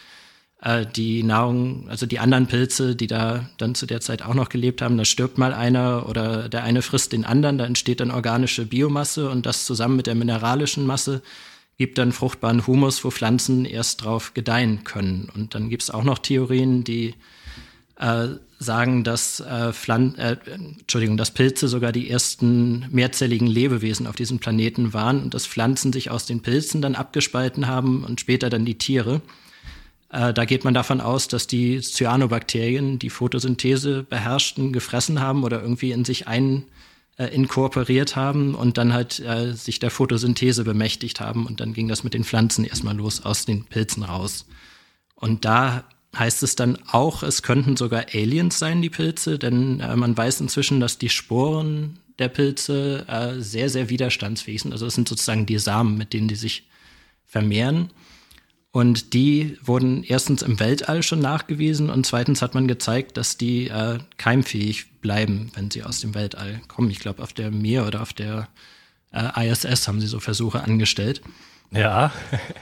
äh, 0.61 0.87
die 0.87 1.23
Nahrung, 1.23 1.89
also 1.89 2.07
die 2.07 2.19
anderen 2.19 2.47
Pilze, 2.47 2.97
die 2.97 3.07
da 3.07 3.49
dann 3.59 3.75
zu 3.75 3.87
der 3.87 4.01
Zeit 4.01 4.23
auch 4.23 4.35
noch 4.35 4.49
gelebt 4.49 4.83
haben, 4.83 4.99
da 4.99 5.05
stirbt 5.05 5.39
mal 5.39 5.55
einer 5.55 6.09
oder 6.09 6.49
der 6.49 6.65
eine 6.65 6.83
frisst 6.83 7.13
den 7.13 7.25
anderen, 7.25 7.59
da 7.59 7.67
entsteht 7.67 8.01
dann 8.01 8.11
organische 8.11 8.67
Biomasse 8.67 9.31
und 9.31 9.47
das 9.47 9.65
zusammen 9.67 9.97
mit 9.97 10.07
der 10.07 10.15
mineralischen 10.15 10.87
Masse 10.87 11.23
gibt 11.77 11.99
dann 11.99 12.13
fruchtbaren 12.13 12.67
Humus, 12.67 13.05
wo 13.05 13.11
Pflanzen 13.11 13.65
erst 13.65 14.05
drauf 14.05 14.33
gedeihen 14.35 14.85
können. 14.85 15.29
Und 15.35 15.55
dann 15.55 15.69
gibt 15.71 15.83
es 15.83 15.91
auch 15.91 16.05
noch 16.05 16.19
Theorien, 16.19 16.85
die 16.85 17.15
äh, 17.97 18.29
sagen, 18.59 19.05
dass 19.05 19.41
äh, 19.41 19.73
Pflan 19.73 20.15
äh, 20.17 20.37
Entschuldigung, 20.47 21.17
dass 21.17 21.31
Pilze 21.31 21.69
sogar 21.69 21.93
die 21.93 22.11
ersten 22.11 22.87
mehrzelligen 22.91 23.47
Lebewesen 23.47 24.07
auf 24.07 24.17
diesem 24.17 24.39
Planeten 24.39 24.93
waren 24.93 25.23
und 25.23 25.35
dass 25.35 25.47
Pflanzen 25.47 25.93
sich 25.93 26.11
aus 26.11 26.27
den 26.27 26.41
Pilzen 26.41 26.83
dann 26.83 26.95
abgespalten 26.95 27.67
haben 27.67 28.05
und 28.05 28.21
später 28.21 28.51
dann 28.51 28.65
die 28.65 28.79
Tiere. 28.79 29.21
Äh, 30.11 30.33
da 30.33 30.45
geht 30.45 30.65
man 30.65 30.75
davon 30.75 31.01
aus, 31.01 31.29
dass 31.29 31.47
die 31.47 31.81
Cyanobakterien, 31.81 32.99
die 32.99 33.11
Photosynthese 33.11 34.03
beherrschten, 34.03 34.73
gefressen 34.73 35.21
haben 35.21 35.45
oder 35.45 35.61
irgendwie 35.61 35.93
in 35.93 36.05
sich 36.05 36.27
ein 36.27 36.65
äh, 37.17 37.27
inkorporiert 37.27 38.17
haben 38.17 38.55
und 38.55 38.79
dann 38.79 38.93
halt 38.93 39.21
äh, 39.21 39.53
sich 39.53 39.79
der 39.79 39.91
Photosynthese 39.91 40.65
bemächtigt 40.65 41.21
haben 41.21 41.47
und 41.47 41.61
dann 41.61 41.73
ging 41.75 41.89
das 41.89 42.03
mit 42.03 42.15
den 42.15 42.25
Pflanzen 42.25 42.65
erstmal 42.65 42.97
los 42.97 43.25
aus 43.25 43.45
den 43.45 43.65
Pilzen 43.65 44.03
raus. 44.03 44.47
Und 45.15 45.45
da 45.45 45.85
heißt 46.19 46.43
es 46.43 46.57
dann 46.57 46.79
auch, 46.87 47.23
es 47.23 47.43
könnten 47.43 47.77
sogar 47.77 48.07
Aliens 48.13 48.59
sein, 48.59 48.83
die 48.83 48.91
Pilze, 48.91 49.39
denn 49.39 49.81
äh, 49.81 49.97
man 49.97 50.17
weiß 50.17 50.41
inzwischen, 50.41 50.81
dass 50.81 50.99
die 50.99 51.09
Sporen 51.09 51.99
der 52.19 52.29
Pilze 52.29 53.07
äh, 53.09 53.41
sehr, 53.41 53.69
sehr 53.69 53.91
widerstandsfähig 53.91 54.63
sind. 54.63 54.73
Also 54.73 54.87
es 54.87 54.95
sind 54.95 55.09
sozusagen 55.09 55.47
die 55.47 55.59
Samen, 55.59 55.99
mit 55.99 56.13
denen 56.13 56.29
die 56.29 56.37
sich 56.37 56.69
vermehren. 57.27 57.91
Und 58.71 59.15
die 59.15 59.57
wurden 59.63 60.03
erstens 60.03 60.43
im 60.43 60.59
Weltall 60.59 61.05
schon 61.05 61.21
nachgewiesen 61.21 61.91
und 61.91 62.07
zweitens 62.07 62.43
hat 62.43 62.55
man 62.55 62.67
gezeigt, 62.67 63.17
dass 63.17 63.37
die 63.37 63.69
äh, 63.69 63.99
keimfähig 64.17 65.01
bleiben, 65.01 65.53
wenn 65.55 65.71
sie 65.71 65.85
aus 65.85 66.01
dem 66.01 66.15
Weltall 66.15 66.61
kommen. 66.67 66.91
Ich 66.91 66.99
glaube, 66.99 67.23
auf 67.23 67.33
der 67.33 67.53
Mir 67.53 67.87
oder 67.87 68.03
auf 68.03 68.13
der 68.13 68.49
äh, 69.15 69.49
ISS 69.49 69.89
haben 69.89 70.01
sie 70.01 70.07
so 70.07 70.21
Versuche 70.21 70.63
angestellt. 70.63 71.23
Ja. 71.73 72.13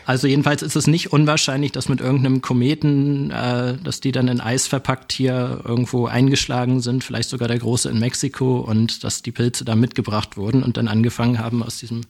also 0.07 0.27
jedenfalls 0.27 0.63
ist 0.63 0.77
es 0.77 0.87
nicht 0.87 1.13
unwahrscheinlich, 1.13 1.73
dass 1.73 1.89
mit 1.89 2.01
irgendeinem 2.01 2.41
Kometen, 2.41 3.31
äh, 3.31 3.77
dass 3.83 4.01
die 4.01 4.13
dann 4.13 4.29
in 4.29 4.41
Eis 4.41 4.67
verpackt 4.67 5.13
hier 5.13 5.61
irgendwo 5.65 6.07
eingeschlagen 6.07 6.81
sind, 6.81 7.05
vielleicht 7.05 7.29
sogar 7.29 7.49
der 7.49 7.59
große 7.59 7.91
in 7.91 7.99
Mexiko 7.99 8.61
und 8.61 9.05
dass 9.05 9.23
die 9.23 9.33
Pilze 9.33 9.65
da 9.65 9.77
mitgebracht 9.77 10.37
wurden 10.37 10.63
und 10.63 10.77
dann 10.77 10.89
angefangen 10.89 11.39
haben, 11.39 11.63
aus 11.63 11.79
diesem 11.79 12.03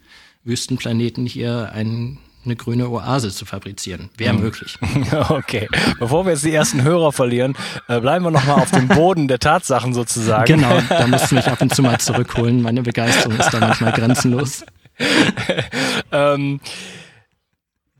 Wüstenplaneten 0.45 1.27
hier 1.27 1.73
ein, 1.73 2.19
eine 2.45 2.57
grüne 2.57 2.89
Oase 2.89 3.31
zu 3.31 3.45
fabrizieren. 3.45 4.11
Wäre 4.17 4.35
mhm. 4.35 4.41
möglich. 4.41 4.79
Okay. 5.29 5.69
Bevor 5.99 6.25
wir 6.25 6.33
jetzt 6.33 6.45
die 6.45 6.53
ersten 6.53 6.83
Hörer 6.83 7.13
verlieren, 7.13 7.57
äh, 7.89 8.01
bleiben 8.01 8.25
wir 8.25 8.31
nochmal 8.31 8.61
auf 8.61 8.71
dem 8.71 8.89
Boden 8.89 9.29
der 9.29 9.39
Tatsachen 9.39 9.95
sozusagen. 9.95 10.45
Genau, 10.45 10.81
da 10.89 11.07
musst 11.07 11.31
du 11.31 11.37
mich 11.37 11.47
ab 11.47 11.61
und 11.61 11.75
zu 11.75 11.83
mal 11.83 11.99
zurückholen. 11.99 12.63
Meine 12.63 12.83
Begeisterung 12.83 13.39
ist 13.39 13.51
da 13.53 13.61
manchmal 13.61 13.93
grenzenlos. 13.93 14.65
ähm, 16.13 16.61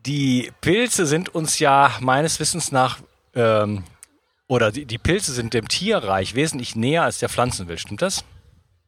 die 0.07 0.51
Pilze 0.61 1.07
sind 1.07 1.35
uns 1.35 1.59
ja 1.59 1.93
meines 2.01 2.41
Wissens 2.41 2.73
nach, 2.73 2.99
ähm, 3.35 3.85
oder 4.49 4.73
die, 4.73 4.85
die 4.85 4.99
Pilze 4.99 5.33
sind 5.33 5.55
dem 5.55 5.69
Tierreich 5.69 6.35
wesentlich 6.35 6.77
näher 6.77 7.05
als 7.05 7.19
der 7.19 7.29
Pflanzenwelt. 7.29 7.81
Stimmt 7.81 8.03
das? 8.03 8.25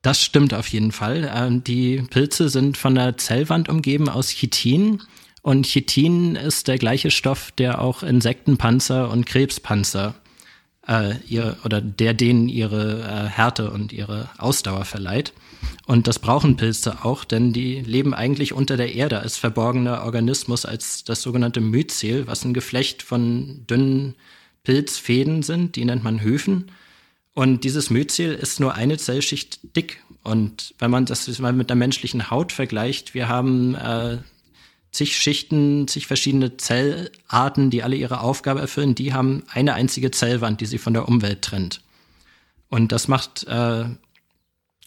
Das 0.03 0.21
stimmt 0.21 0.53
auf 0.53 0.69
jeden 0.69 0.93
Fall. 0.93 1.31
Ähm, 1.35 1.65
die 1.65 2.03
Pilze 2.11 2.51
sind 2.51 2.77
von 2.77 2.95
der 2.95 3.17
Zellwand 3.17 3.69
umgeben 3.69 4.09
aus 4.09 4.29
Chitin. 4.29 5.03
Und 5.45 5.67
Chitin 5.67 6.37
ist 6.37 6.69
der 6.69 6.79
gleiche 6.79 7.11
Stoff, 7.11 7.53
der 7.53 7.83
auch 7.83 8.03
Insektenpanzer 8.03 9.11
und 9.11 9.27
Krebspanzer 9.27 10.15
äh, 10.89 11.19
ihr, 11.29 11.59
oder 11.67 11.83
der 11.83 12.15
denen 12.15 12.49
ihre 12.49 13.03
äh, 13.03 13.29
Härte 13.29 13.71
und 13.71 13.93
ihre 13.93 14.31
Ausdauer 14.39 14.87
verleiht. 14.87 15.35
Und 15.85 16.09
das 16.09 16.19
brauchen 16.19 16.57
Pilze 16.57 17.05
auch, 17.05 17.25
denn 17.25 17.53
die 17.53 17.83
leben 17.83 18.15
eigentlich 18.15 18.55
unter 18.55 18.79
der 18.79 18.95
Erde 18.95 19.19
als 19.19 19.37
verborgener 19.37 20.05
Organismus, 20.05 20.65
als 20.65 21.05
das 21.05 21.21
sogenannte 21.21 21.61
Myzel, 21.61 22.27
was 22.27 22.43
ein 22.47 22.55
Geflecht 22.55 23.03
von 23.03 23.67
dünnen 23.69 24.15
Pilzfäden 24.63 25.43
sind, 25.43 25.77
die 25.77 25.85
nennt 25.85 26.03
man 26.03 26.23
Höfen. 26.23 26.71
Und 27.35 27.65
dieses 27.65 27.91
Myzel 27.91 28.33
ist 28.33 28.61
nur 28.61 28.77
eine 28.77 28.97
Zellschicht 28.97 29.77
dick. 29.77 30.03
Und 30.23 30.75
wenn 30.79 30.91
man 30.91 31.05
das 31.05 31.39
mal 31.39 31.53
mit 31.53 31.69
der 31.69 31.77
menschlichen 31.77 32.31
Haut 32.31 32.51
vergleicht, 32.51 33.13
wir 33.13 33.29
haben 33.29 33.75
äh, 33.75 34.17
zig 34.95 35.17
Schichten, 35.17 35.89
zig 35.89 36.07
verschiedene 36.07 36.57
Zellarten, 36.57 37.71
die 37.71 37.83
alle 37.83 37.97
ihre 37.97 38.21
Aufgabe 38.21 38.61
erfüllen, 38.61 38.95
die 38.95 39.13
haben 39.13 39.43
eine 39.51 39.75
einzige 39.75 40.11
Zellwand, 40.11 40.61
die 40.61 40.67
sie 40.67 40.79
von 40.79 40.95
der 40.95 41.09
Umwelt 41.09 41.43
trennt. 41.43 41.81
Und 42.69 42.93
das 42.93 43.09
macht 43.09 43.45
äh, 43.49 43.87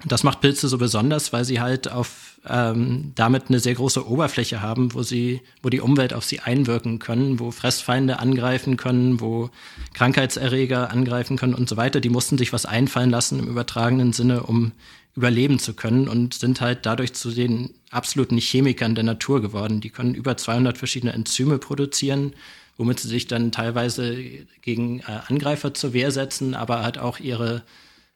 das 0.05 0.23
macht 0.23 0.41
Pilze 0.41 0.67
so 0.67 0.77
besonders, 0.77 1.33
weil 1.33 1.43
sie 1.43 1.59
halt 1.59 1.91
auf 1.91 2.39
ähm, 2.47 3.13
damit 3.15 3.45
eine 3.49 3.59
sehr 3.59 3.73
große 3.73 4.07
Oberfläche 4.07 4.61
haben, 4.61 4.93
wo 4.93 5.01
sie, 5.01 5.41
wo 5.63 5.69
die 5.69 5.81
Umwelt 5.81 6.13
auf 6.13 6.23
sie 6.23 6.39
einwirken 6.39 6.99
können, 6.99 7.39
wo 7.39 7.49
Fressfeinde 7.49 8.19
angreifen 8.19 8.77
können, 8.77 9.19
wo 9.19 9.49
Krankheitserreger 9.95 10.91
angreifen 10.91 11.35
können 11.35 11.55
und 11.55 11.67
so 11.67 11.77
weiter. 11.77 11.99
Die 11.99 12.09
mussten 12.09 12.37
sich 12.37 12.53
was 12.53 12.67
einfallen 12.67 13.09
lassen 13.09 13.39
im 13.39 13.47
übertragenen 13.47 14.13
Sinne, 14.13 14.43
um 14.43 14.71
überleben 15.17 15.57
zu 15.57 15.73
können 15.73 16.07
und 16.07 16.35
sind 16.35 16.61
halt 16.61 16.85
dadurch 16.85 17.13
zu 17.13 17.31
den 17.31 17.73
absoluten 17.89 18.37
Chemikern 18.37 18.93
der 18.93 19.03
Natur 19.03 19.41
geworden. 19.41 19.81
Die 19.81 19.89
können 19.89 20.13
über 20.13 20.37
200 20.37 20.77
verschiedene 20.77 21.11
Enzyme 21.11 21.57
produzieren, 21.57 22.33
womit 22.77 22.99
sie 22.99 23.07
sich 23.07 23.25
dann 23.25 23.51
teilweise 23.51 24.15
gegen 24.61 24.99
äh, 24.99 25.19
Angreifer 25.27 25.73
zur 25.73 25.93
Wehr 25.93 26.11
setzen, 26.11 26.53
aber 26.53 26.83
halt 26.83 26.99
auch 26.99 27.19
ihre 27.19 27.63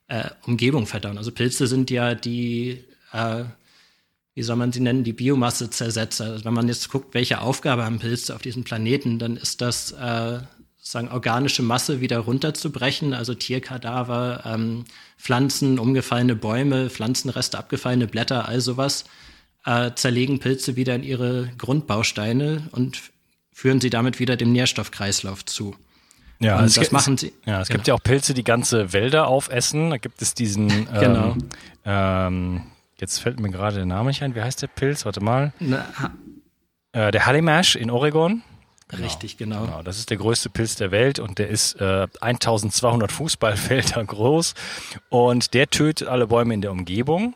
äh, 0.09 0.29
Umgebung 0.45 0.85
verdauen. 0.85 1.17
Also 1.17 1.31
Pilze 1.31 1.65
sind 1.65 1.89
ja 1.89 2.13
die, 2.13 2.83
äh, 3.13 3.45
wie 4.35 4.43
soll 4.43 4.57
man 4.57 4.71
sie 4.71 4.81
nennen, 4.81 5.03
die 5.03 5.13
Biomasse-Zersetzer. 5.13 6.25
Also 6.25 6.45
wenn 6.45 6.53
man 6.53 6.67
jetzt 6.67 6.89
guckt, 6.89 7.15
welche 7.15 7.41
Aufgabe 7.41 7.83
haben 7.83 7.97
Pilze 7.97 8.35
auf 8.35 8.43
diesem 8.43 8.63
Planeten, 8.63 9.17
dann 9.17 9.37
ist 9.37 9.61
das 9.61 9.91
äh, 9.93 10.39
sozusagen 10.77 11.09
organische 11.09 11.63
Masse 11.63 11.99
wieder 11.99 12.19
runterzubrechen, 12.19 13.15
also 13.15 13.33
Tierkadaver, 13.33 14.43
ähm, 14.45 14.85
Pflanzen, 15.21 15.77
umgefallene 15.77 16.35
Bäume, 16.35 16.89
Pflanzenreste, 16.89 17.57
abgefallene 17.57 18.07
Blätter, 18.07 18.47
all 18.47 18.59
sowas, 18.59 19.05
äh, 19.65 19.91
zerlegen 19.93 20.39
Pilze 20.39 20.75
wieder 20.75 20.95
in 20.95 21.03
ihre 21.03 21.51
Grundbausteine 21.59 22.67
und 22.71 22.99
führen 23.53 23.79
sie 23.79 23.91
damit 23.91 24.19
wieder 24.19 24.35
dem 24.35 24.51
Nährstoffkreislauf 24.51 25.45
zu. 25.45 25.75
Ja, 26.39 26.57
und 26.57 26.63
das 26.63 26.79
gibt, 26.79 26.91
machen 26.91 27.17
sie. 27.17 27.33
Ja, 27.45 27.61
es 27.61 27.67
genau. 27.67 27.77
gibt 27.77 27.87
ja 27.87 27.93
auch 27.93 28.01
Pilze, 28.01 28.33
die 28.33 28.43
ganze 28.43 28.93
Wälder 28.93 29.27
aufessen. 29.27 29.91
Da 29.91 29.97
gibt 29.97 30.21
es 30.23 30.33
diesen. 30.33 30.69
Ähm, 30.91 30.99
genau. 30.99 31.35
Ähm, 31.85 32.61
jetzt 32.99 33.19
fällt 33.19 33.39
mir 33.39 33.51
gerade 33.51 33.75
der 33.75 33.85
Name 33.85 34.07
nicht 34.07 34.23
ein. 34.23 34.33
Wie 34.33 34.41
heißt 34.41 34.63
der 34.63 34.67
Pilz? 34.67 35.05
Warte 35.05 35.21
mal. 35.21 35.53
Na, 35.59 35.85
äh, 36.93 37.11
der 37.11 37.27
Halimash 37.27 37.75
in 37.75 37.91
Oregon. 37.91 38.41
Genau. 38.91 39.03
Richtig, 39.03 39.37
genau. 39.37 39.65
genau. 39.65 39.83
Das 39.83 39.97
ist 39.97 40.09
der 40.09 40.17
größte 40.17 40.49
Pilz 40.49 40.75
der 40.75 40.91
Welt 40.91 41.19
und 41.19 41.39
der 41.39 41.47
ist 41.47 41.79
äh, 41.79 42.07
1200 42.19 43.11
Fußballfelder 43.11 44.03
groß 44.05 44.53
und 45.09 45.53
der 45.53 45.69
tötet 45.69 46.07
alle 46.09 46.27
Bäume 46.27 46.53
in 46.53 46.61
der 46.61 46.71
Umgebung. 46.71 47.33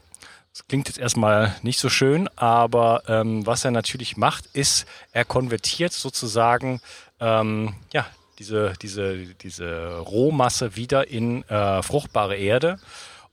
Das 0.51 0.67
klingt 0.67 0.88
jetzt 0.88 1.00
erstmal 1.00 1.55
nicht 1.63 1.79
so 1.79 1.89
schön, 1.89 2.29
aber 2.35 3.03
ähm, 3.07 3.45
was 3.45 3.65
er 3.65 3.71
natürlich 3.71 4.15
macht, 4.15 4.45
ist, 4.53 4.85
er 5.12 5.25
konvertiert 5.25 5.91
sozusagen 5.91 6.81
ähm, 7.19 7.75
ja, 7.93 8.05
diese, 8.39 8.74
diese, 8.81 9.17
diese 9.35 9.97
Rohmasse 9.97 10.75
wieder 10.75 11.09
in 11.09 11.43
äh, 11.43 11.81
fruchtbare 11.81 12.35
Erde. 12.35 12.79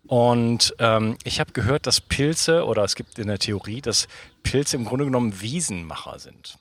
Und 0.06 0.74
ähm, 0.78 1.16
ich 1.24 1.40
habe 1.40 1.52
gehört, 1.52 1.86
dass 1.86 2.00
Pilze, 2.00 2.64
oder 2.66 2.84
es 2.84 2.96
gibt 2.96 3.18
in 3.18 3.28
der 3.28 3.38
Theorie, 3.38 3.80
dass 3.80 4.08
Pilze 4.42 4.76
im 4.76 4.84
Grunde 4.84 5.04
genommen 5.04 5.40
Wiesenmacher 5.40 6.18
sind. 6.18 6.58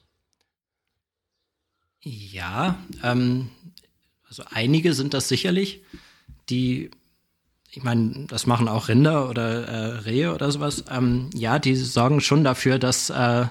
Ja, 2.04 2.78
ähm, 3.04 3.50
also 4.28 4.44
einige 4.50 4.94
sind 4.94 5.14
das 5.14 5.28
sicherlich, 5.28 5.82
die, 6.50 6.92
ich 7.70 7.84
meine, 7.84 8.26
das 8.28 8.48
machen 8.48 8.68
auch 8.68 8.88
Rinder 8.88 9.30
oder 9.30 9.68
äh, 9.68 9.86
Rehe 10.00 10.34
oder 10.34 10.52
sowas. 10.52 10.86
Ähm, 10.90 11.30
ja, 11.34 11.60
die 11.60 11.76
sorgen 11.76 12.22
schon 12.22 12.44
dafür, 12.44 12.80
dass 12.80 13.10
äh, 13.10 13.46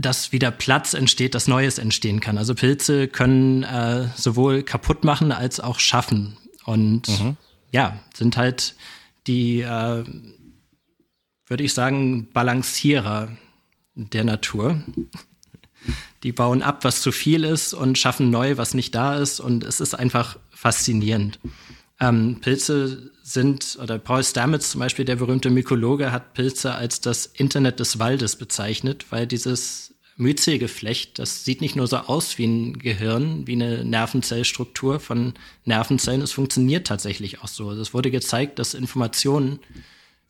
dass 0.00 0.32
wieder 0.32 0.50
Platz 0.50 0.94
entsteht, 0.94 1.34
dass 1.34 1.46
Neues 1.46 1.78
entstehen 1.78 2.20
kann. 2.20 2.38
Also 2.38 2.54
Pilze 2.54 3.08
können 3.08 3.62
äh, 3.62 4.08
sowohl 4.16 4.62
kaputt 4.62 5.04
machen 5.04 5.32
als 5.32 5.60
auch 5.60 5.78
schaffen. 5.78 6.36
Und 6.64 7.08
mhm. 7.08 7.36
ja, 7.70 8.00
sind 8.14 8.36
halt 8.36 8.74
die, 9.26 9.60
äh, 9.60 10.04
würde 11.46 11.64
ich 11.64 11.74
sagen, 11.74 12.28
Balancierer 12.32 13.28
der 13.94 14.24
Natur. 14.24 14.82
Die 16.22 16.32
bauen 16.32 16.62
ab, 16.62 16.84
was 16.84 17.00
zu 17.00 17.12
viel 17.12 17.44
ist 17.44 17.72
und 17.72 17.98
schaffen 17.98 18.30
neu, 18.30 18.56
was 18.56 18.74
nicht 18.74 18.94
da 18.94 19.16
ist. 19.16 19.40
Und 19.40 19.64
es 19.64 19.80
ist 19.80 19.94
einfach 19.94 20.38
faszinierend. 20.50 21.38
Ähm, 21.98 22.38
Pilze 22.40 23.10
sind, 23.22 23.78
oder 23.82 23.98
Paul 23.98 24.24
Stamets 24.24 24.70
zum 24.70 24.80
Beispiel, 24.80 25.04
der 25.04 25.16
berühmte 25.16 25.50
Mykologe, 25.50 26.12
hat 26.12 26.34
Pilze 26.34 26.74
als 26.74 27.00
das 27.00 27.26
Internet 27.26 27.78
des 27.78 27.98
Waldes 27.98 28.36
bezeichnet, 28.36 29.06
weil 29.10 29.26
dieses 29.26 29.94
Myzelgeflecht, 30.16 31.18
das 31.18 31.44
sieht 31.44 31.62
nicht 31.62 31.76
nur 31.76 31.86
so 31.86 31.96
aus 31.96 32.36
wie 32.36 32.46
ein 32.46 32.78
Gehirn, 32.78 33.46
wie 33.46 33.54
eine 33.54 33.84
Nervenzellstruktur 33.84 35.00
von 35.00 35.34
Nervenzellen, 35.64 36.20
es 36.20 36.32
funktioniert 36.32 36.86
tatsächlich 36.86 37.42
auch 37.42 37.48
so. 37.48 37.70
Es 37.70 37.94
wurde 37.94 38.10
gezeigt, 38.10 38.58
dass 38.58 38.74
Informationen 38.74 39.60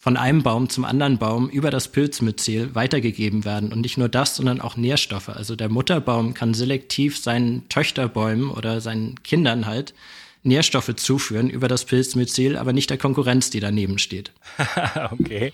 von 0.00 0.16
einem 0.16 0.42
Baum 0.42 0.71
zum 0.71 0.87
anderen 0.87 1.19
Baum 1.19 1.50
über 1.50 1.71
das 1.71 1.88
Pilzmyzel 1.88 2.75
weitergegeben 2.75 3.45
werden. 3.45 3.71
Und 3.71 3.83
nicht 3.83 3.99
nur 3.99 4.09
das, 4.09 4.35
sondern 4.35 4.61
auch 4.61 4.76
Nährstoffe. 4.76 5.28
Also 5.28 5.57
der 5.57 5.69
Mutterbaum 5.69 6.33
kann 6.33 6.54
selektiv 6.54 7.23
seinen 7.23 7.69
Töchterbäumen 7.69 8.50
oder 8.50 8.80
seinen 8.80 9.23
Kindern 9.23 9.66
halt 9.66 9.92
Nährstoffe 10.42 10.97
zuführen 10.97 11.50
über 11.50 11.69
das 11.69 11.85
Pilzmyzel, 11.85 12.57
aber 12.57 12.73
nicht 12.73 12.88
der 12.88 12.97
Konkurrenz, 12.97 13.50
die 13.50 13.61
daneben 13.61 13.99
steht. 13.99 14.33
okay, 15.11 15.52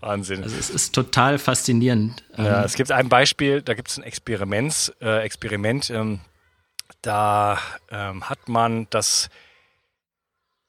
Wahnsinn. 0.00 0.42
Also 0.42 0.56
es 0.58 0.68
ist 0.68 0.92
total 0.92 1.38
faszinierend. 1.38 2.24
Ja, 2.36 2.58
ähm, 2.58 2.64
es 2.64 2.74
gibt 2.74 2.90
ein 2.90 3.08
Beispiel, 3.08 3.62
da 3.62 3.74
gibt 3.74 3.88
es 3.88 3.98
ein 3.98 4.02
Experiment, 4.02 4.92
äh, 5.00 5.20
Experiment 5.20 5.90
ähm, 5.90 6.18
da 7.02 7.58
ähm, 7.90 8.28
hat 8.28 8.48
man 8.48 8.86
das 8.90 9.30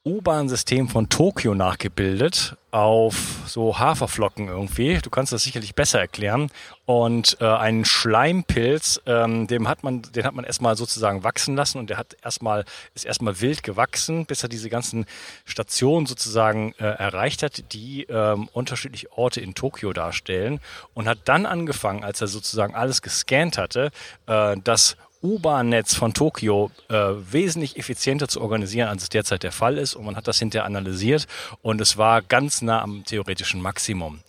U-Bahn-System 0.04 0.90
von 0.90 1.10
Tokio 1.10 1.54
nachgebildet 1.54 2.58
auf 2.72 3.42
so 3.46 3.78
Haferflocken 3.78 4.48
irgendwie. 4.48 4.98
Du 4.98 5.12
kannst 5.12 5.32
das 5.32 5.44
sicherlich 5.44 5.76
besser 5.76 6.00
erklären. 6.00 6.50
Und 6.86 7.38
äh, 7.40 7.46
einen 7.46 7.86
Schleimpilz, 7.86 9.00
ähm, 9.06 9.46
dem 9.46 9.68
hat 9.68 9.84
man, 9.84 10.02
den 10.02 10.24
hat 10.24 10.34
man 10.34 10.44
erstmal 10.44 10.76
sozusagen 10.76 11.24
wachsen 11.24 11.56
lassen 11.56 11.78
und 11.78 11.92
der 11.92 11.98
hat 11.98 12.18
erstmal, 12.24 12.66
ist 12.96 13.06
erstmal 13.06 13.42
wild 13.42 13.62
gewachsen, 13.62 14.26
bis 14.26 14.42
er 14.42 14.50
diese 14.50 14.70
ganzen 14.70 15.06
Stationen 15.46 16.08
sozusagen 16.08 16.74
äh, 16.80 16.86
erreicht 16.86 17.44
hat, 17.44 17.72
die 17.74 18.04
ähm, 18.10 18.50
unterschiedliche 18.54 19.12
Orte 19.16 19.42
in 19.42 19.54
Tokio 19.54 19.94
darstellen. 19.94 20.62
Und 20.96 21.08
hat 21.08 21.20
dann 21.26 21.46
angefangen, 21.46 22.04
als 22.04 22.22
er 22.22 22.28
sozusagen 22.28 22.74
alles 22.74 23.04
gescannt 23.04 23.60
hatte, 23.60 23.92
äh, 24.26 24.56
das 24.64 24.98
U-Bahn-Netz 25.24 25.96
von 25.96 26.14
Tokio 26.14 26.72
äh, 26.90 26.96
wesentlich 26.96 27.78
effizienter 27.78 28.28
zu 28.28 28.42
organisieren, 28.42 28.90
als 28.90 29.04
es 29.04 29.10
derzeit 29.10 29.44
der 29.44 29.52
Fall 29.52 29.78
ist. 29.78 29.96
Und 29.96 30.06
man 30.06 30.16
hat 30.16 30.28
das 30.28 30.40
hinterher 30.40 30.66
analysiert 30.66 31.28
und 31.62 31.82
es 31.82 31.98
war 31.98 32.22
ganz 32.22 32.62
nah 32.62 32.82
am 32.82 33.06
theoretischen 33.06 33.62
Maximum. 33.62 34.20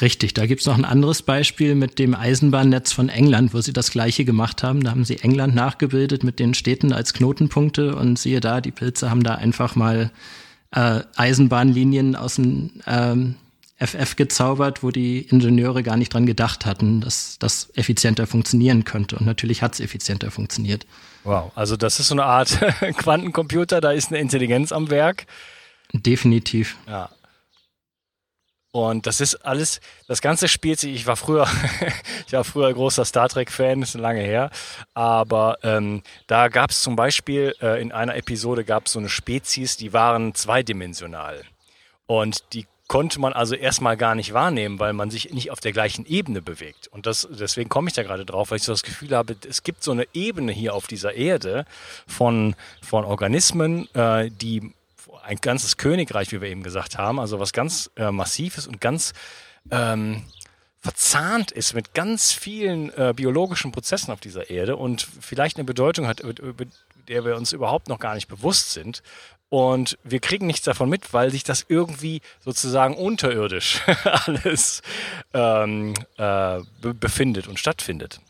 Richtig, 0.00 0.32
da 0.32 0.46
gibt 0.46 0.62
es 0.62 0.66
noch 0.66 0.78
ein 0.78 0.84
anderes 0.84 1.22
Beispiel 1.22 1.74
mit 1.74 1.98
dem 1.98 2.14
Eisenbahnnetz 2.14 2.92
von 2.92 3.08
England, 3.08 3.52
wo 3.52 3.60
sie 3.60 3.72
das 3.72 3.90
gleiche 3.90 4.24
gemacht 4.24 4.62
haben. 4.62 4.82
Da 4.82 4.90
haben 4.90 5.04
sie 5.04 5.18
England 5.18 5.54
nachgebildet 5.54 6.24
mit 6.24 6.38
den 6.38 6.54
Städten 6.54 6.92
als 6.92 7.12
Knotenpunkte 7.12 7.94
und 7.96 8.18
siehe 8.18 8.40
da, 8.40 8.60
die 8.60 8.70
Pilze 8.70 9.10
haben 9.10 9.22
da 9.22 9.34
einfach 9.34 9.76
mal 9.76 10.10
äh, 10.70 11.00
Eisenbahnlinien 11.16 12.16
aus 12.16 12.36
dem 12.36 12.70
ähm, 12.86 13.34
FF 13.86 14.16
gezaubert, 14.16 14.82
wo 14.82 14.90
die 14.90 15.20
Ingenieure 15.20 15.82
gar 15.82 15.96
nicht 15.96 16.14
dran 16.14 16.26
gedacht 16.26 16.66
hatten, 16.66 17.00
dass 17.00 17.38
das 17.38 17.70
effizienter 17.74 18.26
funktionieren 18.26 18.84
könnte. 18.84 19.16
Und 19.16 19.26
natürlich 19.26 19.62
hat 19.62 19.74
es 19.74 19.80
effizienter 19.80 20.30
funktioniert. 20.30 20.86
Wow, 21.24 21.52
also 21.54 21.76
das 21.76 22.00
ist 22.00 22.08
so 22.08 22.14
eine 22.14 22.24
Art 22.24 22.58
Quantencomputer, 22.96 23.80
da 23.80 23.92
ist 23.92 24.10
eine 24.10 24.18
Intelligenz 24.18 24.72
am 24.72 24.90
Werk. 24.90 25.26
Definitiv. 25.92 26.76
Ja. 26.86 27.10
Und 28.74 29.06
das 29.06 29.20
ist 29.20 29.34
alles, 29.44 29.80
das 30.08 30.22
Ganze 30.22 30.48
spielt 30.48 30.80
sich, 30.80 30.94
ich 30.94 31.06
war 31.06 31.16
früher, 31.16 31.46
ich 32.26 32.32
war 32.32 32.42
früher 32.42 32.72
großer 32.72 33.04
Star 33.04 33.28
Trek-Fan, 33.28 33.82
ist 33.82 33.94
lange 33.94 34.22
her, 34.22 34.50
aber 34.94 35.58
ähm, 35.62 36.02
da 36.26 36.48
gab 36.48 36.70
es 36.70 36.82
zum 36.82 36.96
Beispiel, 36.96 37.54
äh, 37.60 37.82
in 37.82 37.92
einer 37.92 38.16
Episode 38.16 38.64
gab 38.64 38.86
es 38.86 38.92
so 38.92 38.98
eine 38.98 39.10
Spezies, 39.10 39.76
die 39.76 39.92
waren 39.92 40.34
zweidimensional. 40.34 41.42
Und 42.06 42.54
die 42.54 42.66
konnte 42.92 43.22
man 43.22 43.32
also 43.32 43.54
erstmal 43.54 43.96
gar 43.96 44.14
nicht 44.14 44.34
wahrnehmen, 44.34 44.78
weil 44.78 44.92
man 44.92 45.10
sich 45.10 45.32
nicht 45.32 45.50
auf 45.50 45.60
der 45.60 45.72
gleichen 45.72 46.04
Ebene 46.04 46.42
bewegt. 46.42 46.88
Und 46.88 47.06
das, 47.06 47.26
deswegen 47.30 47.70
komme 47.70 47.88
ich 47.88 47.94
da 47.94 48.02
gerade 48.02 48.26
drauf, 48.26 48.50
weil 48.50 48.58
ich 48.58 48.64
so 48.64 48.72
das 48.72 48.82
Gefühl 48.82 49.16
habe, 49.16 49.34
es 49.48 49.62
gibt 49.62 49.82
so 49.82 49.92
eine 49.92 50.06
Ebene 50.12 50.52
hier 50.52 50.74
auf 50.74 50.88
dieser 50.88 51.14
Erde 51.14 51.64
von, 52.06 52.54
von 52.82 53.06
Organismen, 53.06 53.88
äh, 53.94 54.30
die 54.30 54.74
ein 55.22 55.38
ganzes 55.38 55.78
Königreich, 55.78 56.32
wie 56.32 56.42
wir 56.42 56.50
eben 56.50 56.62
gesagt 56.62 56.98
haben, 56.98 57.18
also 57.18 57.40
was 57.40 57.54
ganz 57.54 57.90
äh, 57.96 58.10
massives 58.10 58.66
und 58.66 58.82
ganz 58.82 59.14
ähm, 59.70 60.24
verzahnt 60.80 61.50
ist 61.50 61.72
mit 61.72 61.94
ganz 61.94 62.32
vielen 62.32 62.90
äh, 62.90 63.14
biologischen 63.16 63.72
Prozessen 63.72 64.12
auf 64.12 64.20
dieser 64.20 64.50
Erde 64.50 64.76
und 64.76 65.00
vielleicht 65.00 65.56
eine 65.56 65.64
Bedeutung 65.64 66.06
hat, 66.06 66.22
der 67.08 67.24
wir 67.24 67.36
uns 67.36 67.54
überhaupt 67.54 67.88
noch 67.88 68.00
gar 68.00 68.16
nicht 68.16 68.28
bewusst 68.28 68.74
sind. 68.74 69.02
Und 69.52 69.98
wir 70.02 70.18
kriegen 70.20 70.46
nichts 70.46 70.64
davon 70.64 70.88
mit, 70.88 71.12
weil 71.12 71.30
sich 71.30 71.44
das 71.44 71.66
irgendwie 71.68 72.22
sozusagen 72.40 72.94
unterirdisch 72.94 73.82
alles 74.04 74.80
ähm, 75.34 75.92
äh, 76.16 76.60
be 76.80 76.94
befindet 76.94 77.48
und 77.48 77.58
stattfindet. 77.58 78.22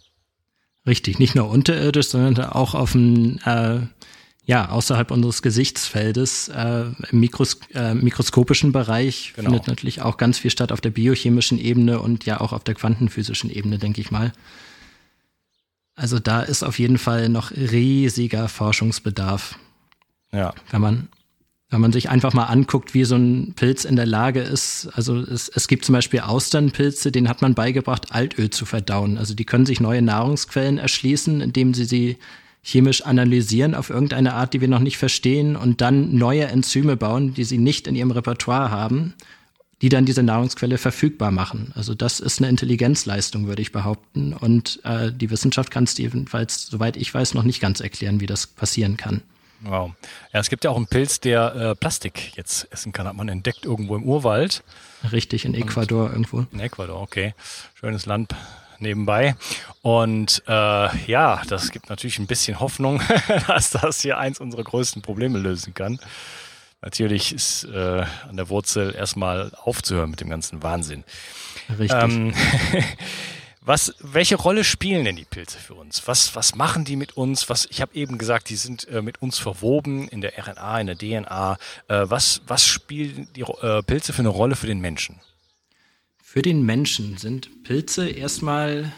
Richtig, 0.84 1.20
nicht 1.20 1.36
nur 1.36 1.48
unterirdisch, 1.48 2.08
sondern 2.08 2.46
auch 2.46 2.74
auf 2.74 2.90
dem, 2.90 3.38
äh, 3.44 3.82
ja, 4.46 4.68
außerhalb 4.70 5.12
unseres 5.12 5.42
Gesichtsfeldes, 5.42 6.48
äh, 6.48 6.86
im 7.12 7.20
Mikros 7.20 7.60
äh, 7.72 7.94
mikroskopischen 7.94 8.72
Bereich 8.72 9.32
genau. 9.36 9.50
findet 9.50 9.68
natürlich 9.68 10.02
auch 10.02 10.16
ganz 10.16 10.40
viel 10.40 10.50
statt 10.50 10.72
auf 10.72 10.80
der 10.80 10.90
biochemischen 10.90 11.60
Ebene 11.60 12.00
und 12.00 12.26
ja 12.26 12.40
auch 12.40 12.52
auf 12.52 12.64
der 12.64 12.74
quantenphysischen 12.74 13.48
Ebene, 13.48 13.78
denke 13.78 14.00
ich 14.00 14.10
mal. 14.10 14.32
Also 15.94 16.18
da 16.18 16.42
ist 16.42 16.64
auf 16.64 16.80
jeden 16.80 16.98
Fall 16.98 17.28
noch 17.28 17.52
riesiger 17.52 18.48
Forschungsbedarf. 18.48 19.56
Ja. 20.32 20.54
Wenn 20.70 20.80
man, 20.80 21.08
wenn 21.70 21.80
man 21.80 21.92
sich 21.92 22.08
einfach 22.08 22.32
mal 22.32 22.44
anguckt, 22.44 22.94
wie 22.94 23.04
so 23.04 23.16
ein 23.16 23.54
Pilz 23.54 23.84
in 23.84 23.96
der 23.96 24.06
Lage 24.06 24.40
ist, 24.40 24.88
also 24.94 25.18
es, 25.18 25.48
es 25.48 25.68
gibt 25.68 25.84
zum 25.84 25.94
Beispiel 25.94 26.20
Austernpilze, 26.20 27.12
denen 27.12 27.28
hat 27.28 27.42
man 27.42 27.54
beigebracht, 27.54 28.12
Altöl 28.12 28.50
zu 28.50 28.64
verdauen. 28.64 29.18
Also 29.18 29.34
die 29.34 29.44
können 29.44 29.66
sich 29.66 29.80
neue 29.80 30.02
Nahrungsquellen 30.02 30.78
erschließen, 30.78 31.40
indem 31.40 31.74
sie 31.74 31.84
sie 31.84 32.18
chemisch 32.62 33.02
analysieren 33.02 33.74
auf 33.74 33.90
irgendeine 33.90 34.34
Art, 34.34 34.54
die 34.54 34.60
wir 34.60 34.68
noch 34.68 34.80
nicht 34.80 34.96
verstehen 34.96 35.56
und 35.56 35.80
dann 35.80 36.14
neue 36.16 36.44
Enzyme 36.44 36.96
bauen, 36.96 37.34
die 37.34 37.44
sie 37.44 37.58
nicht 37.58 37.86
in 37.88 37.96
ihrem 37.96 38.12
Repertoire 38.12 38.70
haben, 38.70 39.14
die 39.82 39.88
dann 39.88 40.04
diese 40.04 40.22
Nahrungsquelle 40.22 40.78
verfügbar 40.78 41.32
machen. 41.32 41.72
Also 41.74 41.94
das 41.94 42.20
ist 42.20 42.38
eine 42.38 42.48
Intelligenzleistung, 42.48 43.48
würde 43.48 43.62
ich 43.62 43.72
behaupten. 43.72 44.32
Und 44.32 44.78
äh, 44.84 45.10
die 45.12 45.30
Wissenschaft 45.30 45.72
kann 45.72 45.84
es 45.84 45.98
jedenfalls, 45.98 46.68
soweit 46.68 46.96
ich 46.96 47.12
weiß, 47.12 47.34
noch 47.34 47.42
nicht 47.42 47.60
ganz 47.60 47.80
erklären, 47.80 48.20
wie 48.20 48.26
das 48.26 48.46
passieren 48.46 48.96
kann. 48.96 49.22
Wow. 49.64 49.92
Ja, 50.32 50.40
es 50.40 50.50
gibt 50.50 50.64
ja 50.64 50.70
auch 50.70 50.76
einen 50.76 50.86
Pilz, 50.86 51.20
der 51.20 51.54
äh, 51.54 51.74
Plastik 51.74 52.36
jetzt 52.36 52.66
essen 52.72 52.92
kann, 52.92 53.06
hat 53.06 53.14
man 53.14 53.28
entdeckt 53.28 53.64
irgendwo 53.64 53.96
im 53.96 54.02
Urwald. 54.02 54.64
Richtig, 55.12 55.44
in 55.44 55.54
Ecuador 55.54 56.06
Und, 56.06 56.12
irgendwo. 56.12 56.46
In 56.52 56.60
Ecuador, 56.60 57.00
okay. 57.00 57.34
Schönes 57.74 58.06
Land 58.06 58.34
nebenbei. 58.80 59.36
Und 59.80 60.42
äh, 60.46 60.96
ja, 61.06 61.42
das 61.48 61.70
gibt 61.70 61.88
natürlich 61.88 62.18
ein 62.18 62.26
bisschen 62.26 62.60
Hoffnung, 62.60 63.00
dass 63.46 63.70
das 63.70 64.00
hier 64.00 64.18
eins 64.18 64.40
unserer 64.40 64.64
größten 64.64 65.00
Probleme 65.00 65.38
lösen 65.38 65.74
kann. 65.74 65.98
Natürlich 66.80 67.32
ist 67.32 67.64
äh, 67.64 68.04
an 68.28 68.36
der 68.36 68.48
Wurzel 68.48 68.92
erstmal 68.94 69.52
aufzuhören 69.62 70.10
mit 70.10 70.20
dem 70.20 70.28
ganzen 70.28 70.64
Wahnsinn. 70.64 71.04
Richtig. 71.78 72.02
Ähm, 72.02 72.34
Was, 73.64 73.94
welche 74.00 74.34
Rolle 74.34 74.64
spielen 74.64 75.04
denn 75.04 75.14
die 75.14 75.24
Pilze 75.24 75.56
für 75.56 75.74
uns? 75.74 76.08
Was, 76.08 76.34
was 76.34 76.56
machen 76.56 76.84
die 76.84 76.96
mit 76.96 77.16
uns? 77.16 77.48
Was, 77.48 77.68
ich 77.70 77.80
habe 77.80 77.94
eben 77.94 78.18
gesagt, 78.18 78.48
die 78.48 78.56
sind 78.56 78.88
äh, 78.88 79.02
mit 79.02 79.22
uns 79.22 79.38
verwoben 79.38 80.08
in 80.08 80.20
der 80.20 80.36
RNA, 80.36 80.80
in 80.80 80.86
der 80.88 80.98
DNA. 80.98 81.58
Äh, 81.86 82.10
was, 82.10 82.42
was 82.48 82.66
spielen 82.66 83.28
die 83.36 83.42
äh, 83.42 83.82
Pilze 83.84 84.12
für 84.12 84.22
eine 84.22 84.30
Rolle 84.30 84.56
für 84.56 84.66
den 84.66 84.80
Menschen? 84.80 85.20
Für 86.20 86.42
den 86.42 86.64
Menschen 86.66 87.18
sind 87.18 87.62
Pilze 87.62 88.08
erstmal 88.08 88.92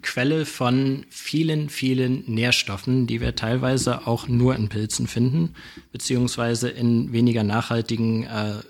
Quelle 0.00 0.46
von 0.46 1.04
vielen, 1.10 1.68
vielen 1.68 2.24
Nährstoffen, 2.26 3.06
die 3.06 3.20
wir 3.20 3.34
teilweise 3.34 4.06
auch 4.06 4.28
nur 4.28 4.56
in 4.56 4.70
Pilzen 4.70 5.08
finden, 5.08 5.54
beziehungsweise 5.92 6.70
in 6.70 7.12
weniger 7.12 7.42
nachhaltigen 7.42 8.24
äh, 8.24 8.60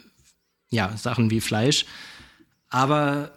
ja, 0.71 0.97
Sachen 0.97 1.31
wie 1.31 1.41
Fleisch. 1.41 1.87
Aber 2.69 3.37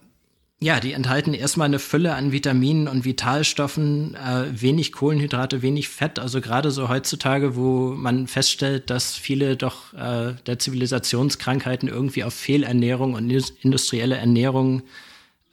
ja, 0.61 0.81
die 0.81 0.91
enthalten 0.91 1.33
erstmal 1.33 1.67
eine 1.67 1.79
Fülle 1.79 2.15
an 2.15 2.33
Vitaminen 2.33 2.89
und 2.89 3.05
Vitalstoffen, 3.05 4.15
äh, 4.15 4.47
wenig 4.51 4.91
Kohlenhydrate, 4.91 5.61
wenig 5.61 5.87
Fett. 5.87 6.19
Also 6.19 6.41
gerade 6.41 6.69
so 6.71 6.89
heutzutage, 6.89 7.55
wo 7.55 7.91
man 7.91 8.27
feststellt, 8.27 8.89
dass 8.89 9.15
viele 9.15 9.55
doch 9.55 9.93
äh, 9.93 10.33
der 10.45 10.59
Zivilisationskrankheiten 10.59 11.87
irgendwie 11.87 12.25
auf 12.25 12.33
Fehlernährung 12.33 13.13
und 13.13 13.29
industrielle 13.61 14.17
Ernährung 14.17 14.83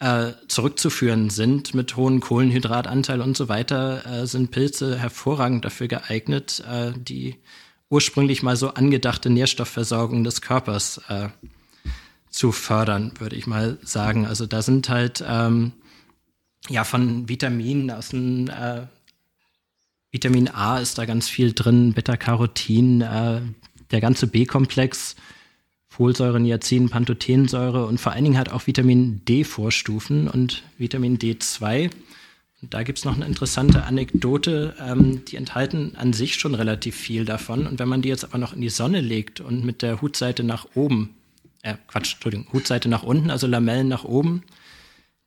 äh, 0.00 0.32
zurückzuführen 0.48 1.30
sind, 1.30 1.72
mit 1.72 1.94
hohem 1.94 2.18
Kohlenhydratanteil 2.18 3.20
und 3.20 3.36
so 3.36 3.48
weiter, 3.48 4.04
äh, 4.06 4.26
sind 4.26 4.50
Pilze 4.50 4.98
hervorragend 4.98 5.64
dafür 5.64 5.86
geeignet, 5.86 6.64
äh, 6.68 6.90
die 6.96 7.36
ursprünglich 7.90 8.42
mal 8.42 8.56
so 8.56 8.70
angedachte 8.70 9.30
Nährstoffversorgung 9.30 10.24
des 10.24 10.42
Körpers 10.42 11.00
zu 12.36 12.52
fördern, 12.52 13.12
würde 13.18 13.34
ich 13.34 13.46
mal 13.46 13.78
sagen. 13.82 14.26
Also 14.26 14.44
da 14.44 14.60
sind 14.60 14.90
halt 14.90 15.24
ähm, 15.26 15.72
ja 16.68 16.84
von 16.84 17.30
Vitaminen 17.30 17.90
aus 17.90 18.10
dem 18.10 18.48
äh, 18.48 18.82
Vitamin 20.12 20.48
A 20.48 20.78
ist 20.78 20.98
da 20.98 21.06
ganz 21.06 21.30
viel 21.30 21.54
drin, 21.54 21.94
Beta-Carotin, 21.94 23.00
äh, 23.00 23.40
der 23.90 24.00
ganze 24.02 24.26
B-Komplex, 24.26 25.16
Folsäure, 25.88 26.38
Niacin, 26.38 26.90
Pantothensäure 26.90 27.86
und 27.86 27.98
vor 27.98 28.12
allen 28.12 28.24
Dingen 28.24 28.38
hat 28.38 28.50
auch 28.50 28.66
Vitamin 28.66 29.24
D-Vorstufen 29.24 30.28
und 30.28 30.62
Vitamin 30.76 31.16
D2. 31.18 31.90
Und 32.60 32.74
da 32.74 32.82
gibt 32.82 32.98
es 32.98 33.06
noch 33.06 33.16
eine 33.16 33.24
interessante 33.24 33.84
Anekdote, 33.84 34.74
ähm, 34.78 35.24
die 35.24 35.36
enthalten 35.36 35.96
an 35.96 36.12
sich 36.12 36.34
schon 36.34 36.54
relativ 36.54 36.96
viel 36.96 37.24
davon. 37.24 37.66
Und 37.66 37.78
wenn 37.78 37.88
man 37.88 38.02
die 38.02 38.10
jetzt 38.10 38.24
aber 38.24 38.36
noch 38.36 38.52
in 38.52 38.60
die 38.60 38.68
Sonne 38.68 39.00
legt 39.00 39.40
und 39.40 39.64
mit 39.64 39.80
der 39.80 40.02
Hutseite 40.02 40.44
nach 40.44 40.66
oben, 40.74 41.16
äh, 41.66 41.74
Quatsch, 41.88 42.14
Entschuldigung, 42.14 42.46
Hutseite 42.52 42.88
nach 42.88 43.02
unten, 43.02 43.30
also 43.30 43.46
Lamellen 43.46 43.88
nach 43.88 44.04
oben, 44.04 44.44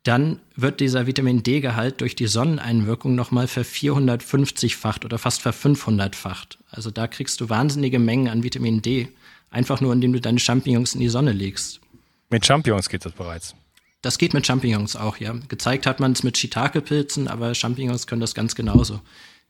dann 0.03 0.39
wird 0.55 0.79
dieser 0.79 1.07
Vitamin 1.07 1.43
D-Gehalt 1.43 1.99
durch 2.01 2.15
die 2.15 2.27
Sonneneinwirkung 2.27 3.15
nochmal 3.15 3.47
ver 3.47 3.65
450-facht 3.65 5.03
oder 5.03 5.17
fast 5.17 5.41
ver 5.41 5.53
500-facht. 5.53 6.57
Also 6.71 6.89
da 6.89 7.07
kriegst 7.07 7.41
du 7.41 7.49
wahnsinnige 7.49 7.99
Mengen 7.99 8.29
an 8.29 8.43
Vitamin 8.43 8.81
D, 8.81 9.09
einfach 9.49 9.81
nur 9.81 9.91
indem 9.91 10.13
du 10.13 10.21
deine 10.21 10.39
Champignons 10.39 10.93
in 10.93 11.01
die 11.01 11.09
Sonne 11.09 11.33
legst. 11.33 11.81
Mit 12.29 12.45
Champignons 12.45 12.87
geht 12.87 13.05
das 13.05 13.11
bereits. 13.11 13.55
Das 14.01 14.17
geht 14.17 14.33
mit 14.33 14.47
Champignons 14.47 14.95
auch, 14.95 15.17
ja. 15.17 15.33
Gezeigt 15.49 15.85
hat 15.85 15.99
man 15.99 16.13
es 16.13 16.23
mit 16.23 16.37
Shiitake-Pilzen, 16.37 17.27
aber 17.27 17.53
Champignons 17.53 18.07
können 18.07 18.21
das 18.21 18.33
ganz 18.33 18.55
genauso 18.55 19.01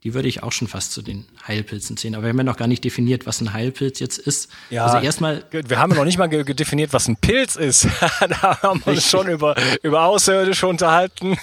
die 0.04 0.14
würde 0.14 0.30
ich 0.30 0.44
auch 0.44 0.54
schon 0.54 0.68
fast 0.70 0.94
zu 0.94 1.02
den 1.02 1.26
Heilpilzen 1.46 1.98
zählen. 1.98 2.16
Aber 2.16 2.24
wir 2.24 2.30
haben 2.30 2.38
ja 2.38 2.44
noch 2.44 2.56
gar 2.56 2.68
nicht 2.68 2.84
definiert, 2.86 3.26
was 3.26 3.42
ein 3.42 3.52
Heilpilz 3.52 4.00
jetzt 4.00 4.18
ist. 4.18 4.50
Ja, 4.70 4.86
also 4.86 5.06
erstmal. 5.06 5.44
Wir 5.52 5.78
haben 5.78 5.92
ja 5.92 5.98
noch 5.98 6.06
nicht 6.06 6.18
mal 6.18 6.30
definiert, 6.30 6.94
was 6.94 7.08
ein 7.08 7.18
Pilz 7.18 7.56
ist. 7.56 7.88
da 8.42 8.62
haben 8.62 8.82
wir 8.86 8.94
uns 8.94 9.10
schon 9.10 9.28
über, 9.28 9.56
über 9.84 10.06
Außerirdische 10.06 10.68
unterhalten, 10.68 11.38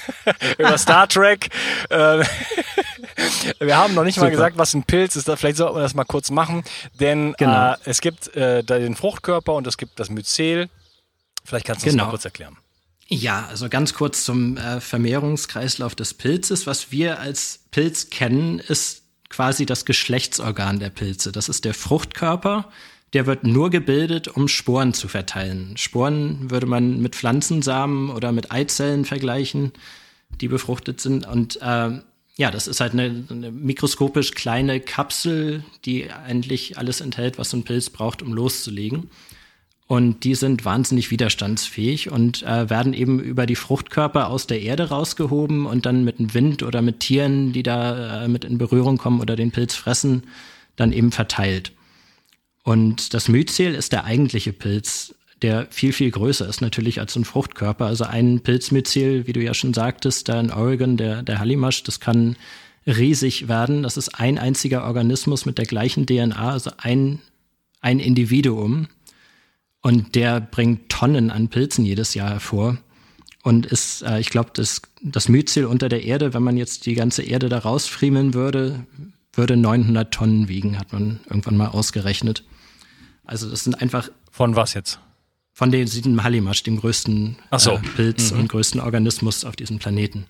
über 0.59 0.79
Star 0.79 1.07
Trek. 1.07 1.51
Ähm, 1.90 2.23
wir 3.59 3.77
haben 3.77 3.95
noch 3.95 4.05
nicht 4.05 4.14
Super. 4.14 4.27
mal 4.27 4.31
gesagt, 4.31 4.59
was 4.59 4.73
ein 4.75 4.85
Pilz 4.85 5.16
ist. 5.16 5.31
Vielleicht 5.37 5.59
sollten 5.59 5.77
wir 5.77 5.83
das 5.83 5.95
mal 5.95 6.05
kurz 6.05 6.31
machen. 6.31 6.64
Denn 6.99 7.35
genau. 7.37 7.73
äh, 7.73 7.77
es 7.85 8.01
gibt 8.01 8.35
äh, 8.37 8.62
den 8.64 8.97
Fruchtkörper 8.97 9.53
und 9.55 9.66
es 9.66 9.77
gibt 9.77 10.01
das 10.01 10.09
Myzel. 10.09 10.71
Vielleicht 11.45 11.66
kannst 11.66 11.85
du 11.85 11.90
genau. 11.90 12.05
das 12.05 12.07
mal 12.07 12.11
kurz 12.11 12.25
erklären. 12.25 12.57
Ja, 13.09 13.47
also 13.47 13.69
ganz 13.69 13.95
kurz 13.95 14.25
zum 14.25 14.57
äh, 14.57 14.81
Vermehrungskreislauf 14.81 15.95
des 15.95 16.14
Pilzes. 16.14 16.66
Was 16.66 16.90
wir 16.90 17.21
als 17.21 17.61
Pilz 17.71 18.11
kennen, 18.11 18.59
ist 18.59 19.03
quasi 19.29 19.64
das 19.64 19.85
Geschlechtsorgan 19.85 20.81
der 20.81 20.90
Pilze. 20.90 21.31
Das 21.31 21.49
ist 21.49 21.64
der 21.64 21.75
Fruchtkörper. 21.75 22.71
Der 23.12 23.27
wird 23.27 23.45
nur 23.45 23.71
gebildet, 23.71 24.27
um 24.27 24.49
Sporen 24.49 24.92
zu 24.92 25.07
verteilen. 25.07 25.77
Sporen 25.77 26.51
würde 26.51 26.66
man 26.66 27.01
mit 27.01 27.14
Pflanzensamen 27.14 28.11
oder 28.11 28.33
mit 28.33 28.51
Eizellen 28.51 29.05
vergleichen, 29.05 29.73
die 30.40 30.49
befruchtet 30.49 31.01
sind. 31.01 31.27
Und 31.27 31.62
äh, 31.62 32.01
ja, 32.37 32.51
das 32.51 32.66
ist 32.66 32.81
halt 32.81 32.92
eine, 32.92 33.25
eine 33.31 33.53
mikroskopisch 33.53 34.33
kleine 34.33 34.81
Kapsel, 34.81 35.64
die 35.85 36.11
eigentlich 36.11 36.77
alles 36.77 37.01
enthält, 37.01 37.38
was 37.38 37.51
so 37.51 37.57
ein 37.57 37.64
Pilz 37.64 37.88
braucht, 37.88 38.21
um 38.21 38.35
loszulegen. 38.35 39.11
Und 39.88 40.25
die 40.25 40.35
sind 40.35 40.64
wahnsinnig 40.64 41.12
widerstandsfähig 41.12 42.11
und 42.11 42.42
äh, 42.42 42.68
werden 42.68 42.92
eben 42.92 43.20
über 43.20 43.46
die 43.46 43.55
Fruchtkörper 43.55 44.29
aus 44.29 44.49
der 44.49 44.61
Erde 44.61 44.88
rausgehoben 44.88 45.64
und 45.64 45.87
dann 45.87 46.03
mit 46.03 46.18
dem 46.18 46.35
Wind 46.35 46.64
oder 46.64 46.83
mit 46.83 47.01
Tieren, 47.01 47.53
die 47.53 47.62
da 47.62 48.25
äh, 48.25 48.29
mit 48.29 48.44
in 48.44 48.59
Berührung 48.59 48.99
kommen 48.99 49.20
oder 49.20 49.37
den 49.37 49.53
Pilz 49.53 49.77
fressen, 49.77 50.25
dann 50.75 50.92
eben 50.92 51.12
verteilt. 51.12 51.70
Und 52.64 53.14
das 53.14 53.29
Myzel 53.29 53.77
ist 53.77 53.92
der 53.92 54.05
eigentliche 54.05 54.53
Pilz, 54.53 55.14
der 55.40 55.68
viel, 55.70 55.92
viel 55.92 56.11
größer 56.11 56.49
ist 56.49 56.61
natürlich 56.61 56.99
als 56.99 57.14
ein 57.14 57.25
Fruchtkörper. 57.25 57.87
Also 57.87 58.05
ein 58.05 58.40
Pilzmyzel, 58.40 59.29
wie 59.29 59.33
du 59.33 59.40
ja 59.40 59.55
schon 59.55 59.72
sagtest, 59.72 60.29
da 60.29 60.40
in 60.40 60.51
Oregon, 60.51 60.96
der, 60.96 61.22
der 61.22 61.38
Hallimasch, 61.38 61.85
das 61.85 62.01
kann 62.01 62.35
riesig 62.87 63.46
werden. 63.46 63.85
Das 63.85 63.96
ist 63.96 64.18
ein 64.18 64.38
einziger 64.38 64.85
Organismus 64.85 65.46
mit 65.46 65.59
der 65.59 65.66
gleichen 65.66 66.07
DNA, 66.07 66.51
also 66.51 66.72
ein, 66.79 67.20
ein 67.81 68.01
Individuum. 68.01 68.88
Und 69.87 70.16
der 70.16 70.40
bringt 70.40 70.88
Tonnen 70.88 71.31
an 71.31 71.46
Pilzen 71.46 71.85
jedes 71.85 72.14
Jahr 72.14 72.31
hervor. 72.31 72.77
Und 73.44 73.66
ist, 73.66 74.03
äh, 74.03 74.18
ich 74.18 74.31
glaube, 74.31 74.51
das, 74.53 74.83
das 75.01 75.29
Myzel 75.29 75.64
unter 75.64 75.88
der 75.88 76.03
Erde, 76.03 76.35
wenn 76.35 76.42
man 76.42 76.57
jetzt 76.57 76.87
die 76.87 76.94
ganze 76.94 77.22
Erde 77.22 77.49
da 77.49 77.59
rausfriemeln 77.59 78.35
würde, 78.35 78.85
würde 79.33 79.57
900 79.57 80.12
Tonnen 80.12 80.49
wiegen, 80.49 80.81
hat 80.81 80.92
man 80.92 81.20
irgendwann 81.27 81.57
mal 81.57 81.68
ausgerechnet. 81.68 82.42
Also 83.25 83.49
das 83.49 83.62
sind 83.62 83.81
einfach. 83.81 84.09
Von 84.33 84.57
was 84.57 84.75
jetzt? 84.75 84.99
Von 85.53 85.70
dem, 85.70 85.87
diesem 85.87 86.20
Hallimasch, 86.25 86.64
dem 86.64 86.81
größten 86.81 87.37
so. 87.57 87.75
äh, 87.75 87.79
Pilz 87.94 88.33
mhm. 88.33 88.40
und 88.40 88.49
größten 88.49 88.81
Organismus 88.81 89.44
auf 89.44 89.55
diesem 89.55 89.79
Planeten. 89.79 90.27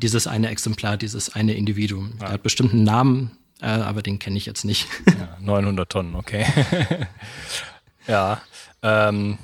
Dieses 0.00 0.28
eine 0.28 0.50
Exemplar, 0.50 0.96
dieses 0.96 1.34
eine 1.34 1.54
Individuum. 1.54 2.12
Ja. 2.12 2.26
Der 2.26 2.28
hat 2.34 2.44
bestimmten 2.44 2.84
Namen, 2.84 3.32
äh, 3.60 3.66
aber 3.66 4.02
den 4.02 4.20
kenne 4.20 4.36
ich 4.36 4.46
jetzt 4.46 4.64
nicht. 4.64 4.86
Ja, 5.08 5.38
900 5.40 5.90
Tonnen, 5.90 6.14
okay. 6.14 6.46
Ja. 8.06 8.40
Ähm, 8.82 9.38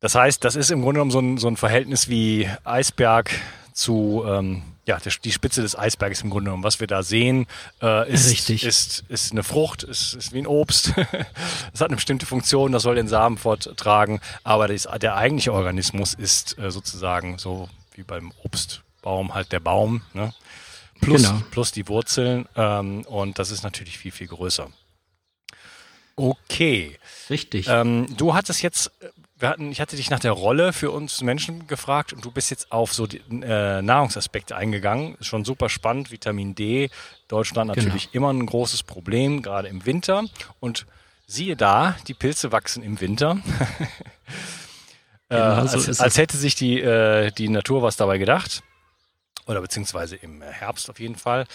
das 0.00 0.14
heißt, 0.14 0.44
das 0.44 0.56
ist 0.56 0.70
im 0.70 0.82
Grunde 0.82 0.98
genommen 0.98 1.10
so 1.10 1.20
ein, 1.20 1.38
so 1.38 1.48
ein 1.48 1.56
Verhältnis 1.56 2.08
wie 2.08 2.48
Eisberg 2.64 3.30
zu, 3.72 4.24
ähm, 4.26 4.62
ja, 4.86 4.98
die 4.98 5.32
Spitze 5.32 5.60
des 5.60 5.76
Eisberges 5.78 6.22
im 6.22 6.30
Grunde 6.30 6.46
genommen. 6.46 6.64
Was 6.64 6.80
wir 6.80 6.86
da 6.86 7.02
sehen, 7.02 7.46
äh, 7.82 8.10
ist, 8.10 8.30
Richtig. 8.30 8.64
ist, 8.64 9.04
ist 9.08 9.32
eine 9.32 9.42
Frucht, 9.42 9.82
ist, 9.82 10.14
ist 10.14 10.32
wie 10.32 10.38
ein 10.38 10.46
Obst. 10.46 10.94
Es 11.74 11.80
hat 11.80 11.88
eine 11.88 11.96
bestimmte 11.96 12.26
Funktion, 12.26 12.72
das 12.72 12.82
soll 12.82 12.94
den 12.94 13.08
Samen 13.08 13.38
forttragen, 13.38 14.20
aber 14.42 14.68
das, 14.68 14.88
der 15.00 15.16
eigentliche 15.16 15.52
Organismus 15.52 16.14
ist 16.14 16.58
äh, 16.58 16.70
sozusagen 16.70 17.38
so 17.38 17.68
wie 17.94 18.02
beim 18.02 18.32
Obstbaum 18.42 19.34
halt 19.34 19.52
der 19.52 19.60
Baum, 19.60 20.02
ne? 20.14 20.32
plus, 21.00 21.22
genau. 21.22 21.42
plus 21.50 21.72
die 21.72 21.86
Wurzeln 21.88 22.46
ähm, 22.56 23.02
und 23.02 23.38
das 23.38 23.50
ist 23.50 23.62
natürlich 23.62 23.98
viel, 23.98 24.12
viel 24.12 24.26
größer. 24.26 24.68
Okay. 26.18 26.98
Richtig. 27.30 27.68
Ähm, 27.68 28.06
du 28.16 28.34
hattest 28.34 28.62
jetzt, 28.62 28.90
wir 29.38 29.48
hatten, 29.48 29.70
ich 29.70 29.80
hatte 29.80 29.96
dich 29.96 30.10
nach 30.10 30.18
der 30.18 30.32
Rolle 30.32 30.72
für 30.72 30.90
uns 30.90 31.22
Menschen 31.22 31.66
gefragt 31.66 32.12
und 32.12 32.24
du 32.24 32.30
bist 32.30 32.50
jetzt 32.50 32.72
auf 32.72 32.92
so 32.92 33.06
die, 33.06 33.20
äh, 33.42 33.82
Nahrungsaspekte 33.82 34.56
eingegangen. 34.56 35.16
Ist 35.20 35.26
schon 35.26 35.44
super 35.44 35.68
spannend. 35.68 36.10
Vitamin 36.10 36.54
D, 36.54 36.90
Deutschland 37.28 37.72
genau. 37.72 37.84
natürlich 37.84 38.10
genau. 38.10 38.30
immer 38.30 38.38
ein 38.38 38.46
großes 38.46 38.82
Problem, 38.82 39.42
gerade 39.42 39.68
im 39.68 39.86
Winter. 39.86 40.24
Und 40.60 40.86
siehe 41.26 41.56
da, 41.56 41.96
die 42.08 42.14
Pilze 42.14 42.50
wachsen 42.52 42.82
im 42.82 43.00
Winter. 43.00 43.38
Genau, 45.30 45.42
äh, 45.42 45.44
als, 45.44 46.00
als, 46.00 46.16
hätte 46.16 46.38
sich 46.38 46.54
die, 46.54 46.80
äh, 46.80 47.30
die 47.32 47.50
Natur 47.50 47.82
was 47.82 47.96
dabei 47.96 48.16
gedacht. 48.16 48.62
Oder 49.48 49.60
beziehungsweise 49.62 50.14
im 50.16 50.42
Herbst 50.42 50.90
auf 50.90 51.00
jeden 51.00 51.16
Fall. 51.16 51.46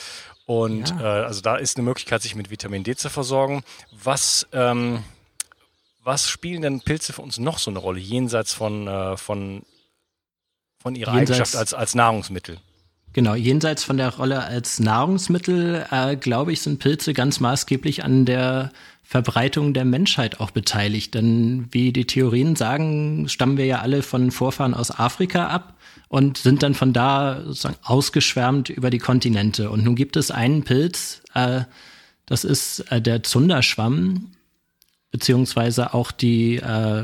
Und 0.45 0.89
ja. 0.89 1.21
äh, 1.21 1.25
also 1.25 1.41
da 1.41 1.56
ist 1.56 1.77
eine 1.77 1.86
Möglichkeit, 1.86 2.21
sich 2.21 2.36
mit 2.36 2.49
Vitamin 2.49 2.84
D 2.84 2.95
zu 2.95 3.10
versorgen. 3.10 3.63
Was, 3.91 4.47
ähm, 4.51 5.03
was 6.03 6.27
spielen 6.27 6.63
denn 6.63 6.82
Pilze 6.82 7.13
für 7.13 7.21
uns 7.21 7.38
noch 7.38 7.60
so 7.60 7.71
eine 7.71 7.79
Rolle, 7.79 7.99
jenseits 7.99 8.51
von, 8.51 8.88
äh, 8.88 9.15
von, 9.15 9.62
von 10.79 10.95
ihrer 10.95 11.13
jenseits, 11.13 11.32
Eigenschaft 11.32 11.56
als, 11.56 11.73
als 11.73 11.95
Nahrungsmittel? 11.95 12.60
Genau, 13.13 13.36
jenseits 13.36 13.84
von 13.84 13.97
der 13.97 14.10
Rolle 14.15 14.43
als 14.43 14.80
Nahrungsmittel, 14.80 15.86
äh, 15.91 16.15
glaube 16.15 16.52
ich, 16.52 16.62
sind 16.62 16.80
Pilze 16.80 17.13
ganz 17.13 17.39
maßgeblich 17.39 18.04
an 18.04 18.26
der 18.26 18.71
Verbreitung 19.04 19.76
der 19.76 19.86
Menschheit 19.86 20.39
auch 20.39 20.49
beteiligt. 20.49 21.13
Denn 21.13 21.67
wie 21.71 21.93
die 21.93 22.06
Theorien 22.06 22.56
sagen, 22.56 23.30
stammen 23.30 23.58
wir 23.58 23.65
ja 23.65 23.82
alle 23.82 24.02
von 24.02 24.32
Vorfahren 24.32 24.73
aus 24.73 24.89
Afrika 24.89 25.47
ab 25.47 25.76
und 26.08 26.39
sind 26.39 26.63
dann 26.63 26.73
von 26.73 26.93
da 26.93 27.41
sozusagen 27.45 27.78
ausgeschwärmt 27.84 28.69
über 28.69 28.89
die 28.89 28.97
Kontinente. 28.97 29.69
Und 29.69 29.84
nun 29.84 29.95
gibt 29.95 30.15
es 30.17 30.32
einen 30.32 30.63
Pilz, 30.63 31.21
äh, 31.36 31.62
das 32.26 32.43
ist 32.43 32.80
äh, 32.91 33.02
der 33.02 33.21
Zunderschwamm, 33.21 34.32
beziehungsweise 35.12 35.93
auch 35.93 36.12
die, 36.12 36.56
äh, 36.56 37.04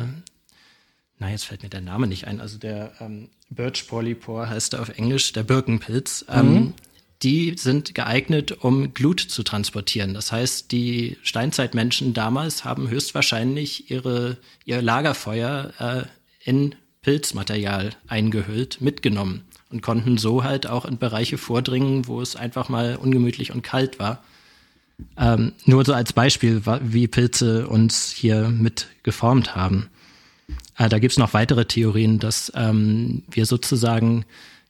na 1.19 1.29
jetzt 1.29 1.45
fällt 1.45 1.63
mir 1.63 1.69
der 1.69 1.81
Name 1.81 2.07
nicht 2.07 2.27
ein, 2.27 2.39
also 2.41 2.57
der 2.57 2.93
ähm, 2.99 3.29
Birch 3.49 3.87
Polypore 3.87 4.49
heißt 4.49 4.73
er 4.73 4.81
auf 4.81 4.89
Englisch, 4.89 5.33
der 5.33 5.43
Birkenpilz. 5.43 6.25
Mhm. 6.27 6.35
Ähm, 6.35 6.73
die 7.21 7.55
sind 7.57 7.93
geeignet, 7.95 8.63
um 8.63 8.93
Glut 8.93 9.19
zu 9.19 9.43
transportieren. 9.43 10.13
Das 10.13 10.31
heißt, 10.31 10.71
die 10.71 11.17
Steinzeitmenschen 11.21 12.13
damals 12.13 12.63
haben 12.63 12.89
höchstwahrscheinlich 12.89 13.91
ihre, 13.91 14.37
ihr 14.63 14.81
Lagerfeuer 14.81 15.73
äh, 15.79 16.49
in 16.49 16.75
Pilzmaterial 17.01 17.91
eingehüllt 18.07 18.79
mitgenommen 18.79 19.43
und 19.69 19.81
konnten 19.81 20.17
so 20.17 20.45
halt 20.45 20.67
auch 20.67 20.85
in 20.85 20.97
Bereiche 20.97 21.37
vordringen, 21.37 22.07
wo 22.07 22.21
es 22.21 22.37
einfach 22.37 22.69
mal 22.69 22.95
ungemütlich 22.95 23.51
und 23.51 23.63
kalt 23.63 23.99
war. 23.99 24.23
Ähm, 25.17 25.53
nur 25.65 25.83
so 25.83 25.93
als 25.93 26.13
Beispiel, 26.13 26.61
wie 26.81 27.07
Pilze 27.07 27.67
uns 27.67 28.11
hier 28.11 28.49
mit 28.49 28.87
geformt 29.03 29.55
haben. 29.55 29.89
Äh, 30.79 30.89
da 30.89 30.97
gibt's 30.97 31.19
noch 31.19 31.33
weitere 31.33 31.65
Theorien, 31.65 32.17
dass 32.17 32.51
ähm, 32.55 33.23
wir 33.29 33.45
sozusagen 33.45 34.25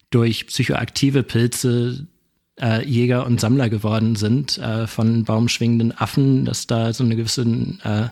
durch 0.10 0.48
psychoaktive 0.48 1.24
Pilze 1.24 2.08
äh, 2.60 2.84
Jäger 2.86 3.26
und 3.26 3.40
Sammler 3.40 3.70
geworden 3.70 4.16
sind, 4.16 4.58
äh, 4.58 4.88
von 4.88 5.24
baumschwingenden 5.24 5.96
Affen, 5.96 6.44
dass 6.44 6.68
da 6.68 6.92
so 6.92 7.04
eine 7.04 7.16
gewisse 7.16 7.44
äh, 7.84 8.08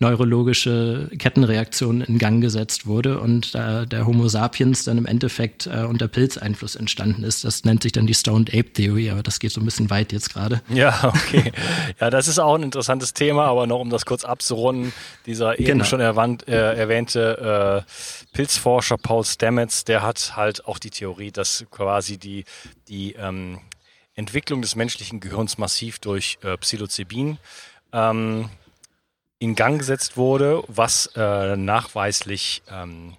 neurologische 0.00 1.10
Kettenreaktion 1.18 2.02
in 2.02 2.18
Gang 2.18 2.40
gesetzt 2.40 2.86
wurde 2.86 3.18
und 3.18 3.54
äh, 3.56 3.84
der 3.84 4.06
Homo 4.06 4.28
sapiens 4.28 4.84
dann 4.84 4.96
im 4.96 5.06
Endeffekt 5.06 5.66
äh, 5.66 5.84
unter 5.84 6.06
Pilzeinfluss 6.06 6.76
entstanden 6.76 7.24
ist. 7.24 7.44
Das 7.44 7.64
nennt 7.64 7.82
sich 7.82 7.92
dann 7.92 8.06
die 8.06 8.14
Stoned 8.14 8.50
Ape 8.50 8.72
Theory, 8.72 9.10
aber 9.10 9.24
das 9.24 9.40
geht 9.40 9.50
so 9.50 9.60
ein 9.60 9.64
bisschen 9.64 9.90
weit 9.90 10.12
jetzt 10.12 10.32
gerade. 10.32 10.62
Ja, 10.68 11.00
okay. 11.02 11.52
Ja, 12.00 12.10
das 12.10 12.28
ist 12.28 12.38
auch 12.38 12.54
ein 12.54 12.62
interessantes 12.62 13.12
Thema, 13.12 13.46
aber 13.46 13.66
noch 13.66 13.80
um 13.80 13.90
das 13.90 14.06
kurz 14.06 14.24
abzurunden, 14.24 14.92
dieser 15.26 15.58
eben 15.58 15.66
genau. 15.66 15.84
schon 15.84 16.00
erwand, 16.00 16.46
äh, 16.46 16.74
erwähnte 16.74 17.84
äh, 17.84 18.36
Pilzforscher 18.36 18.98
Paul 18.98 19.24
Stamets, 19.24 19.84
der 19.84 20.02
hat 20.02 20.36
halt 20.36 20.64
auch 20.66 20.78
die 20.78 20.90
Theorie, 20.90 21.32
dass 21.32 21.64
quasi 21.72 22.18
die, 22.18 22.44
die 22.88 23.14
ähm, 23.14 23.58
Entwicklung 24.14 24.62
des 24.62 24.76
menschlichen 24.76 25.18
Gehirns 25.18 25.58
massiv 25.58 25.98
durch 25.98 26.38
äh, 26.42 26.56
Psilocybin 26.56 27.38
ähm, 27.92 28.48
in 29.38 29.54
Gang 29.54 29.78
gesetzt 29.78 30.16
wurde, 30.16 30.62
was 30.66 31.10
äh, 31.14 31.56
nachweislich 31.56 32.62
ähm, 32.70 33.16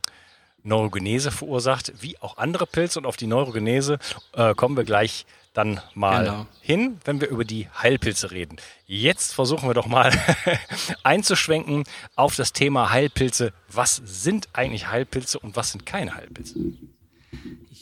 Neurogenese 0.63 1.31
verursacht, 1.31 1.93
wie 2.01 2.17
auch 2.19 2.37
andere 2.37 2.67
Pilze. 2.67 2.99
Und 2.99 3.05
auf 3.05 3.17
die 3.17 3.27
Neurogenese 3.27 3.99
äh, 4.33 4.53
kommen 4.53 4.75
wir 4.75 4.83
gleich 4.83 5.25
dann 5.53 5.81
mal 5.95 6.25
genau. 6.25 6.47
hin, 6.61 6.99
wenn 7.05 7.21
wir 7.21 7.29
über 7.29 7.43
die 7.43 7.67
Heilpilze 7.81 8.31
reden. 8.31 8.57
Jetzt 8.85 9.33
versuchen 9.33 9.67
wir 9.67 9.73
doch 9.73 9.87
mal 9.87 10.11
einzuschwenken 11.03 11.83
auf 12.15 12.35
das 12.35 12.53
Thema 12.53 12.91
Heilpilze. 12.91 13.53
Was 13.71 14.01
sind 14.05 14.49
eigentlich 14.53 14.87
Heilpilze 14.87 15.39
und 15.39 15.55
was 15.55 15.71
sind 15.71 15.85
keine 15.85 16.15
Heilpilze? 16.15 16.55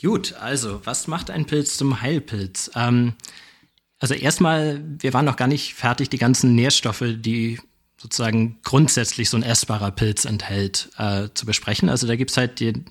Gut, 0.02 0.34
also 0.40 0.86
was 0.86 1.08
macht 1.08 1.30
ein 1.30 1.46
Pilz 1.46 1.78
zum 1.78 2.02
Heilpilz? 2.02 2.72
Ähm, 2.76 3.16
also 4.00 4.14
erstmal, 4.14 4.82
wir 5.00 5.14
waren 5.14 5.26
noch 5.26 5.38
gar 5.38 5.48
nicht 5.48 5.74
fertig, 5.74 6.10
die 6.10 6.20
ganzen 6.20 6.56
Nährstoffe, 6.56 7.04
die 7.04 7.60
sozusagen 7.98 8.58
grundsätzlich 8.64 9.30
so 9.30 9.38
ein 9.38 9.44
essbarer 9.44 9.92
Pilz 9.92 10.26
enthält, 10.26 10.90
äh, 10.98 11.30
zu 11.34 11.46
besprechen. 11.46 11.90
Also 11.90 12.08
da 12.08 12.16
gibt's 12.16 12.38
halt 12.38 12.60
den, 12.60 12.86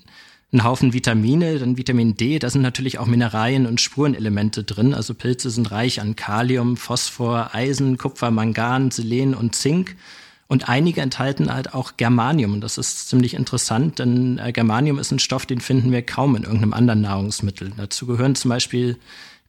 einen 0.51 0.63
Haufen 0.63 0.93
Vitamine, 0.93 1.59
dann 1.59 1.77
Vitamin 1.77 2.15
D, 2.15 2.39
da 2.39 2.49
sind 2.49 2.61
natürlich 2.61 2.99
auch 2.99 3.05
Mineralien 3.05 3.65
und 3.65 3.81
Spurenelemente 3.81 4.63
drin. 4.63 4.93
Also 4.93 5.13
Pilze 5.13 5.49
sind 5.49 5.71
reich 5.71 6.01
an 6.01 6.15
Kalium, 6.15 6.77
Phosphor, 6.77 7.53
Eisen, 7.53 7.97
Kupfer, 7.97 8.31
Mangan, 8.31 8.91
Selen 8.91 9.33
und 9.33 9.55
Zink. 9.55 9.95
Und 10.49 10.69
einige 10.69 11.01
enthalten 11.01 11.53
halt 11.53 11.73
auch 11.73 11.97
Germanium. 11.97 12.61
Das 12.61 12.77
ist 12.77 13.09
ziemlich 13.09 13.33
interessant, 13.33 13.99
denn 13.99 14.37
äh, 14.37 14.53
Germanium 14.53 14.97
ist 14.97 15.11
ein 15.11 15.19
Stoff, 15.19 15.45
den 15.45 15.59
finden 15.59 15.91
wir 15.91 16.01
kaum 16.01 16.35
in 16.35 16.43
irgendeinem 16.43 16.73
anderen 16.73 17.01
Nahrungsmittel. 17.01 17.73
Dazu 17.75 18.07
gehören 18.07 18.35
zum 18.35 18.49
Beispiel 18.49 18.97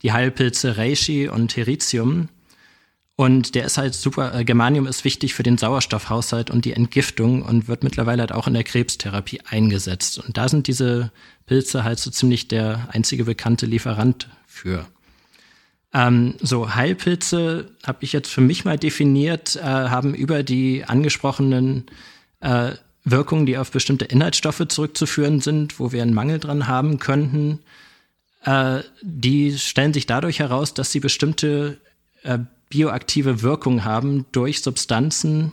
die 0.03 0.13
Heilpilze 0.13 0.77
Reishi 0.77 1.29
und 1.29 1.57
Heritium. 1.57 2.29
Und 3.21 3.57
der 3.57 3.65
ist 3.65 3.79
halt 3.79 3.97
super, 3.97 4.33
äh, 4.33 4.45
Germanium 4.45 4.87
ist 4.87 5.05
wichtig 5.05 5.35
für 5.35 5.43
den 5.43 5.59
Sauerstoffhaushalt 5.59 6.53
und 6.53 6.65
die 6.65 6.73
Entgiftung 6.73 7.43
und 7.43 7.67
wird 7.67 7.83
mittlerweile 7.83 8.21
halt 8.21 8.31
auch 8.31 8.47
in 8.47 8.55
der 8.55 8.63
Krebstherapie 8.63 9.41
eingesetzt. 9.45 10.21
Und 10.21 10.37
da 10.37 10.49
sind 10.49 10.69
diese 10.69 11.11
Pilze 11.45 11.83
halt 11.83 11.99
so 11.99 12.13
ziemlich 12.13 12.47
der 12.47 12.91
einzige 12.93 13.25
bekannte 13.25 13.67
Lieferant 13.67 14.29
für. 14.47 14.87
Ähm, 15.93 16.37
so, 16.41 16.77
Heilpilze 16.77 17.73
habe 17.85 17.99
ich 18.03 18.13
jetzt 18.13 18.31
für 18.31 18.41
mich 18.41 18.65
mal 18.65 18.79
definiert, 18.79 19.57
äh, 19.57 19.63
haben 19.63 20.15
über 20.15 20.45
die 20.45 20.85
angesprochenen 20.85 21.87
äh, 22.39 22.71
Wirkungen, 23.03 23.47
die 23.47 23.59
auf 23.59 23.73
bestimmte 23.73 24.05
Inhaltsstoffe 24.05 24.69
zurückzuführen 24.69 25.41
sind, 25.41 25.81
wo 25.81 25.91
wir 25.91 26.03
einen 26.03 26.15
Mangel 26.15 26.39
dran 26.39 26.69
haben 26.69 27.01
könnten, 27.01 27.59
äh, 28.45 28.83
die 29.03 29.59
stellen 29.59 29.93
sich 29.93 30.07
dadurch 30.07 30.39
heraus, 30.39 30.73
dass 30.73 30.93
sie 30.93 31.01
bestimmte 31.01 31.81
äh, 32.23 32.39
bioaktive 32.69 33.43
Wirkung 33.43 33.85
haben 33.85 34.27
durch 34.33 34.63
Substanzen, 34.63 35.53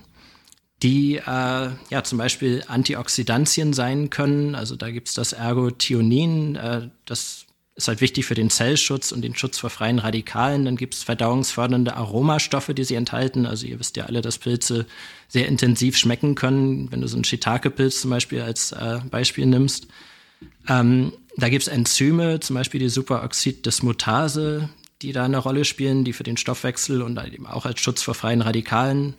die 0.84 1.15
äh, 1.15 1.21
ja 1.25 2.04
zum 2.04 2.17
Beispiel 2.17 2.63
Antioxidantien 2.67 3.73
sein 3.73 4.10
können. 4.10 4.56
Also 4.56 4.75
da 4.75 4.91
gibt's 4.91 5.13
das 5.13 5.34
Ergothionin, 5.34 6.56
äh, 6.56 6.89
das 7.06 7.45
ist 7.75 7.89
halt 7.89 7.99
wichtig 7.99 8.25
für 8.25 8.36
den 8.36 8.49
Zellschutz 8.49 9.12
und 9.12 9.21
den 9.21 9.36
Schutz 9.36 9.58
vor 9.58 9.69
freien 9.69 9.99
Radikalen. 9.99 10.63
Dann 10.63 10.78
gibt's 10.78 11.04
verdauungsfördernde 11.04 11.95
Aromastoffe, 11.95 12.73
die 12.73 12.86
sie 12.86 12.95
enthalten. 12.95 13.45
Also 13.45 13.67
ihr 13.67 13.80
wisst 13.80 13.97
ja 13.97 14.06
alle, 14.06 14.21
dass 14.21 14.38
Pilze 14.38 14.86
sehr 15.28 15.47
intensiv 15.47 15.97
schmecken 15.97 16.36
können. 16.36 16.89
Wenn 16.91 17.01
du 17.01 17.08
so 17.08 17.17
einen 17.17 17.25
Shiitake-Pilz 17.25 18.01
zum 18.01 18.12
Beispiel 18.12 18.41
als 18.41 18.71
äh, 18.71 18.99
Beispiel 19.12 19.45
nimmst. 19.45 19.88
Ähm, 20.69 21.12
da 21.38 21.49
gibt's 21.49 21.67
Enzyme, 21.67 22.39
zum 22.39 22.56
Beispiel 22.56 22.80
die 22.80 22.89
Superoxid-Dismutase, 22.89 24.69
die 25.01 25.12
da 25.12 25.25
eine 25.25 25.38
Rolle 25.38 25.65
spielen, 25.65 26.03
die 26.03 26.13
für 26.13 26.23
den 26.23 26.38
Stoffwechsel 26.38 27.01
und 27.01 27.19
eben 27.25 27.47
auch 27.47 27.65
als 27.65 27.79
Schutz 27.79 28.01
vor 28.01 28.13
freien 28.13 28.41
Radikalen 28.41 29.15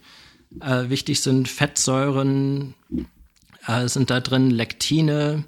äh, 0.61 0.89
wichtig 0.89 1.21
sind. 1.21 1.49
Fettsäuren 1.49 2.75
äh, 3.67 3.89
sind 3.89 4.11
da 4.11 4.21
drin, 4.21 4.51
Lektine, 4.51 5.45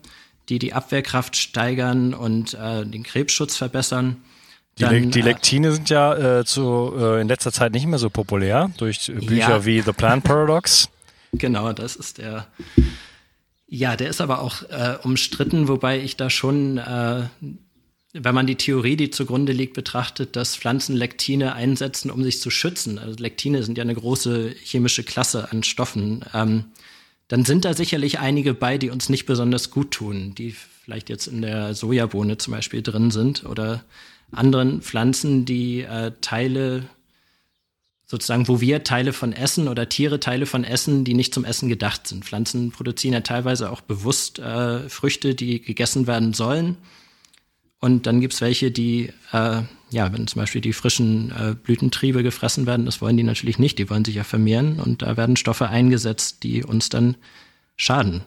die 0.48 0.58
die 0.58 0.72
Abwehrkraft 0.72 1.36
steigern 1.36 2.14
und 2.14 2.54
äh, 2.54 2.84
den 2.84 3.02
Krebsschutz 3.02 3.56
verbessern. 3.56 4.16
Dann, 4.76 5.02
die, 5.02 5.10
die, 5.10 5.20
äh, 5.20 5.24
Lektine 5.24 5.72
sind 5.72 5.90
ja 5.90 6.40
äh, 6.40 6.44
zu, 6.44 6.92
äh, 6.96 7.20
in 7.20 7.28
letzter 7.28 7.52
Zeit 7.52 7.72
nicht 7.72 7.86
mehr 7.86 7.98
so 7.98 8.10
populär 8.10 8.70
durch 8.76 9.06
Bücher 9.06 9.38
ja. 9.38 9.64
wie 9.64 9.80
The 9.80 9.92
Plant 9.92 10.24
Paradox. 10.24 10.88
genau, 11.32 11.72
das 11.72 11.96
ist 11.96 12.18
der. 12.18 12.46
Ja, 13.66 13.96
der 13.96 14.08
ist 14.08 14.22
aber 14.22 14.40
auch 14.40 14.62
umstritten, 15.02 15.68
wobei 15.68 16.00
ich 16.00 16.16
da 16.16 16.30
schon 16.30 16.80
wenn 18.12 18.34
man 18.34 18.46
die 18.46 18.56
Theorie, 18.56 18.96
die 18.96 19.10
zugrunde 19.10 19.52
liegt, 19.52 19.74
betrachtet, 19.74 20.34
dass 20.34 20.56
Pflanzen 20.56 20.96
Lektine 20.96 21.54
einsetzen, 21.54 22.10
um 22.10 22.22
sich 22.22 22.40
zu 22.40 22.50
schützen, 22.50 22.98
also 22.98 23.16
Lektine 23.18 23.62
sind 23.62 23.76
ja 23.76 23.82
eine 23.82 23.94
große 23.94 24.54
chemische 24.62 25.04
Klasse 25.04 25.52
an 25.52 25.62
Stoffen, 25.62 26.24
ähm, 26.32 26.64
dann 27.28 27.44
sind 27.44 27.66
da 27.66 27.74
sicherlich 27.74 28.18
einige 28.18 28.54
bei, 28.54 28.78
die 28.78 28.88
uns 28.88 29.10
nicht 29.10 29.26
besonders 29.26 29.70
gut 29.70 29.90
tun, 29.90 30.34
die 30.34 30.52
vielleicht 30.52 31.10
jetzt 31.10 31.26
in 31.26 31.42
der 31.42 31.74
Sojabohne 31.74 32.38
zum 32.38 32.54
Beispiel 32.54 32.82
drin 32.82 33.10
sind 33.10 33.44
oder 33.44 33.84
anderen 34.32 34.80
Pflanzen, 34.80 35.44
die 35.44 35.82
äh, 35.82 36.12
Teile 36.22 36.88
sozusagen, 38.06 38.48
wo 38.48 38.62
wir 38.62 38.84
Teile 38.84 39.12
von 39.12 39.34
essen 39.34 39.68
oder 39.68 39.90
Tiere 39.90 40.18
Teile 40.18 40.46
von 40.46 40.64
essen, 40.64 41.04
die 41.04 41.12
nicht 41.12 41.34
zum 41.34 41.44
Essen 41.44 41.68
gedacht 41.68 42.06
sind. 42.06 42.24
Pflanzen 42.24 42.70
produzieren 42.70 43.12
ja 43.12 43.20
teilweise 43.20 43.70
auch 43.70 43.82
bewusst 43.82 44.38
äh, 44.38 44.88
Früchte, 44.88 45.34
die 45.34 45.60
gegessen 45.60 46.06
werden 46.06 46.32
sollen 46.32 46.78
und 47.80 48.06
dann 48.06 48.20
gibt's 48.20 48.40
welche, 48.40 48.70
die, 48.70 49.12
äh, 49.32 49.62
ja, 49.90 50.12
wenn 50.12 50.26
zum 50.26 50.40
Beispiel 50.40 50.60
die 50.60 50.72
frischen 50.72 51.30
äh, 51.30 51.54
Blütentriebe 51.54 52.22
gefressen 52.22 52.66
werden, 52.66 52.86
das 52.86 53.00
wollen 53.00 53.16
die 53.16 53.22
natürlich 53.22 53.58
nicht, 53.58 53.78
die 53.78 53.88
wollen 53.88 54.04
sich 54.04 54.16
ja 54.16 54.24
vermehren 54.24 54.80
und 54.80 55.02
da 55.02 55.16
werden 55.16 55.36
Stoffe 55.36 55.68
eingesetzt, 55.68 56.42
die 56.42 56.64
uns 56.64 56.88
dann 56.88 57.16
schaden. 57.76 58.24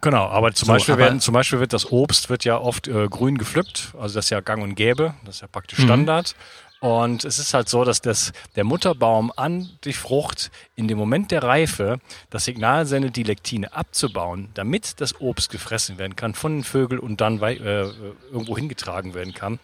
Genau, 0.00 0.26
aber 0.26 0.52
zum 0.52 0.66
so, 0.66 0.72
Beispiel 0.72 0.98
werden, 0.98 1.20
zum 1.20 1.34
Beispiel 1.34 1.60
wird 1.60 1.72
das 1.72 1.90
Obst 1.90 2.28
wird 2.28 2.44
ja 2.44 2.58
oft 2.58 2.88
äh, 2.88 3.08
grün 3.08 3.38
gepflückt, 3.38 3.92
also 3.98 4.14
das 4.16 4.26
ist 4.26 4.30
ja 4.30 4.40
gang 4.40 4.62
und 4.62 4.74
gäbe, 4.74 5.14
das 5.24 5.36
ist 5.36 5.40
ja 5.42 5.48
praktisch 5.48 5.78
mhm. 5.80 5.84
Standard. 5.84 6.34
Und 6.82 7.24
es 7.24 7.38
ist 7.38 7.54
halt 7.54 7.68
so, 7.68 7.84
dass 7.84 8.00
das, 8.00 8.32
der 8.56 8.64
Mutterbaum 8.64 9.32
an 9.36 9.70
die 9.84 9.92
Frucht 9.92 10.50
in 10.74 10.88
dem 10.88 10.98
Moment 10.98 11.30
der 11.30 11.44
Reife 11.44 12.00
das 12.28 12.44
Signal 12.44 12.86
sendet, 12.86 13.14
die 13.14 13.22
Lektine 13.22 13.72
abzubauen, 13.72 14.48
damit 14.54 15.00
das 15.00 15.20
Obst 15.20 15.52
gefressen 15.52 15.96
werden 15.98 16.16
kann 16.16 16.34
von 16.34 16.56
den 16.56 16.64
Vögeln 16.64 16.98
und 16.98 17.20
dann 17.20 17.40
äh, 17.40 17.84
irgendwo 18.32 18.56
hingetragen 18.56 19.14
werden 19.14 19.32
kann, 19.32 19.60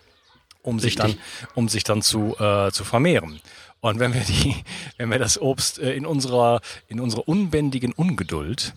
um 0.62 0.78
sich 0.78 0.94
dann, 0.94 1.18
um 1.56 1.68
sich 1.68 1.82
dann 1.82 2.02
zu, 2.02 2.36
äh, 2.38 2.70
zu 2.70 2.84
vermehren. 2.84 3.40
Und 3.80 3.98
wenn 3.98 4.14
wir 4.14 4.22
die, 4.22 4.54
wenn 4.96 5.10
wir 5.10 5.18
das 5.18 5.42
Obst 5.42 5.80
äh, 5.80 5.94
in 5.94 6.06
unserer, 6.06 6.60
in 6.86 7.00
unserer 7.00 7.26
unbändigen 7.26 7.92
Ungeduld 7.94 8.74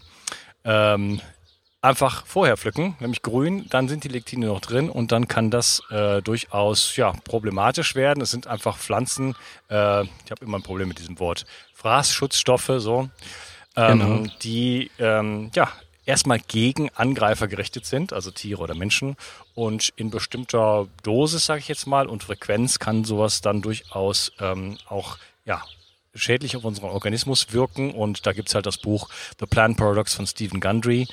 ähm, 0.65 1.21
einfach 1.81 2.25
vorher 2.25 2.57
pflücken, 2.57 2.95
nämlich 2.99 3.21
grün, 3.21 3.65
dann 3.69 3.87
sind 3.87 4.03
die 4.03 4.09
Lektine 4.09 4.47
noch 4.47 4.61
drin 4.61 4.89
und 4.89 5.11
dann 5.11 5.27
kann 5.27 5.49
das 5.49 5.81
äh, 5.89 6.21
durchaus 6.21 6.95
ja, 6.95 7.13
problematisch 7.23 7.95
werden. 7.95 8.21
Es 8.21 8.31
sind 8.31 8.47
einfach 8.47 8.77
Pflanzen, 8.77 9.35
äh, 9.69 10.03
ich 10.03 10.31
habe 10.31 10.45
immer 10.45 10.59
ein 10.59 10.63
Problem 10.63 10.87
mit 10.87 10.99
diesem 10.99 11.19
Wort, 11.19 11.45
Fraßschutzstoffe, 11.73 12.73
so, 12.77 13.09
ähm, 13.75 13.99
genau. 13.99 14.33
die 14.41 14.91
ähm, 14.99 15.49
ja 15.55 15.69
erstmal 16.05 16.39
gegen 16.39 16.89
Angreifer 16.95 17.47
gerichtet 17.47 17.85
sind, 17.85 18.13
also 18.13 18.31
Tiere 18.31 18.61
oder 18.61 18.75
Menschen. 18.75 19.15
Und 19.55 19.93
in 19.95 20.09
bestimmter 20.09 20.87
Dosis, 21.03 21.45
sage 21.45 21.59
ich 21.59 21.67
jetzt 21.67 21.87
mal, 21.87 22.07
und 22.07 22.23
Frequenz 22.23 22.79
kann 22.79 23.03
sowas 23.03 23.41
dann 23.41 23.61
durchaus 23.61 24.31
ähm, 24.39 24.77
auch 24.87 25.17
ja, 25.45 25.63
schädlich 26.13 26.57
auf 26.57 26.63
unseren 26.65 26.89
Organismus 26.89 27.53
wirken. 27.53 27.91
Und 27.91 28.25
da 28.25 28.33
gibt's 28.33 28.55
halt 28.55 28.65
das 28.65 28.77
Buch 28.77 29.09
The 29.39 29.45
Plant 29.45 29.77
Paradox 29.77 30.13
von 30.13 30.27
Stephen 30.27 30.59
Gundry. 30.59 31.07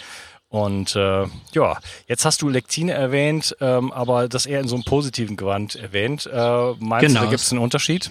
Und 0.49 0.97
äh, 0.97 1.27
ja, 1.53 1.79
jetzt 2.07 2.25
hast 2.25 2.41
du 2.41 2.49
Lektine 2.49 2.93
erwähnt, 2.93 3.55
ähm, 3.61 3.93
aber 3.93 4.29
das 4.29 4.47
eher 4.47 4.61
in 4.61 4.69
so 4.69 4.77
einem 4.77 4.85
positiven 4.85 5.37
Gewand 5.37 5.77
erwähnt. 5.77 6.27
Äh, 6.27 6.73
meinst 6.79 7.07
genau. 7.07 7.21
du, 7.21 7.27
da 7.27 7.31
gibt 7.31 7.43
es 7.43 7.53
einen 7.53 7.61
Unterschied? 7.61 8.11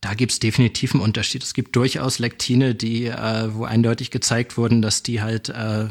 Da 0.00 0.14
gibt 0.14 0.32
es 0.32 0.38
definitiv 0.38 0.94
einen 0.94 1.02
Unterschied. 1.02 1.42
Es 1.42 1.54
gibt 1.54 1.76
durchaus 1.76 2.18
Lektine, 2.18 2.74
die, 2.74 3.06
äh, 3.06 3.54
wo 3.54 3.64
eindeutig 3.64 4.10
gezeigt 4.10 4.56
wurden, 4.56 4.80
dass 4.80 5.02
die 5.02 5.20
halt 5.20 5.50
äh, 5.50 5.88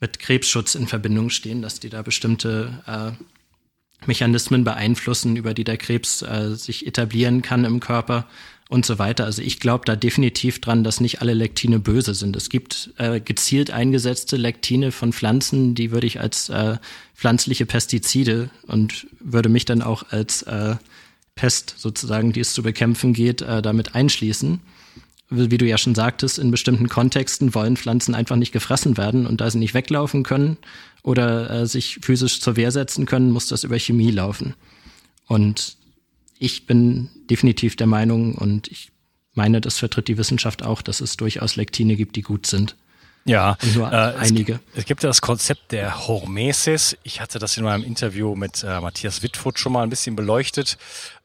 mit 0.00 0.18
Krebsschutz 0.18 0.74
in 0.74 0.86
Verbindung 0.86 1.30
stehen, 1.30 1.62
dass 1.62 1.80
die 1.80 1.88
da 1.88 2.02
bestimmte 2.02 2.82
äh, 2.86 4.06
Mechanismen 4.06 4.64
beeinflussen, 4.64 5.36
über 5.36 5.54
die 5.54 5.64
der 5.64 5.78
Krebs 5.78 6.20
äh, 6.22 6.54
sich 6.54 6.86
etablieren 6.86 7.40
kann 7.40 7.64
im 7.64 7.80
Körper 7.80 8.26
und 8.68 8.84
so 8.84 8.98
weiter. 8.98 9.24
Also 9.24 9.42
ich 9.42 9.60
glaube 9.60 9.84
da 9.84 9.94
definitiv 9.94 10.60
dran, 10.60 10.82
dass 10.82 11.00
nicht 11.00 11.20
alle 11.20 11.34
Lektine 11.34 11.78
böse 11.78 12.14
sind. 12.14 12.34
Es 12.34 12.48
gibt 12.48 12.90
äh, 12.98 13.20
gezielt 13.20 13.70
eingesetzte 13.70 14.36
Lektine 14.36 14.90
von 14.90 15.12
Pflanzen, 15.12 15.74
die 15.74 15.92
würde 15.92 16.06
ich 16.06 16.20
als 16.20 16.48
äh, 16.48 16.78
pflanzliche 17.14 17.66
Pestizide 17.66 18.50
und 18.66 19.06
würde 19.20 19.48
mich 19.48 19.64
dann 19.64 19.82
auch 19.82 20.10
als 20.10 20.42
äh, 20.42 20.76
Pest 21.36 21.74
sozusagen, 21.76 22.32
die 22.32 22.40
es 22.40 22.54
zu 22.54 22.62
bekämpfen 22.62 23.12
geht, 23.12 23.42
äh, 23.42 23.62
damit 23.62 23.94
einschließen. 23.94 24.60
Wie 25.28 25.58
du 25.58 25.66
ja 25.66 25.76
schon 25.76 25.96
sagtest, 25.96 26.38
in 26.38 26.52
bestimmten 26.52 26.88
Kontexten 26.88 27.52
wollen 27.54 27.76
Pflanzen 27.76 28.14
einfach 28.14 28.36
nicht 28.36 28.52
gefressen 28.52 28.96
werden 28.96 29.26
und 29.26 29.40
da 29.40 29.50
sie 29.50 29.58
nicht 29.58 29.74
weglaufen 29.74 30.22
können 30.22 30.56
oder 31.02 31.50
äh, 31.50 31.66
sich 31.66 31.98
physisch 32.02 32.40
zur 32.40 32.56
Wehr 32.56 32.70
setzen 32.70 33.06
können, 33.06 33.32
muss 33.32 33.48
das 33.48 33.64
über 33.64 33.78
Chemie 33.78 34.12
laufen. 34.12 34.54
Und 35.26 35.76
ich 36.38 36.66
bin 36.66 37.08
definitiv 37.30 37.76
der 37.76 37.86
Meinung 37.86 38.34
und 38.34 38.68
ich 38.68 38.90
meine, 39.34 39.60
das 39.60 39.78
vertritt 39.78 40.08
die 40.08 40.18
Wissenschaft 40.18 40.62
auch, 40.62 40.82
dass 40.82 41.00
es 41.00 41.16
durchaus 41.16 41.56
Lektine 41.56 41.96
gibt, 41.96 42.16
die 42.16 42.22
gut 42.22 42.46
sind. 42.46 42.76
Ja, 43.26 43.58
und 43.62 43.74
nur 43.74 43.92
äh, 43.92 44.14
einige. 44.18 44.54
Es, 44.72 44.80
es 44.80 44.84
gibt 44.84 45.02
ja 45.02 45.08
das 45.08 45.20
Konzept 45.20 45.72
der 45.72 46.06
Hormesis. 46.06 46.96
Ich 47.02 47.20
hatte 47.20 47.38
das 47.38 47.56
in 47.56 47.64
meinem 47.64 47.82
Interview 47.82 48.36
mit 48.36 48.62
äh, 48.62 48.80
Matthias 48.80 49.22
Wittfurt 49.22 49.58
schon 49.58 49.72
mal 49.72 49.82
ein 49.82 49.90
bisschen 49.90 50.14
beleuchtet. 50.14 50.78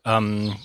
Ähm, 0.04 0.56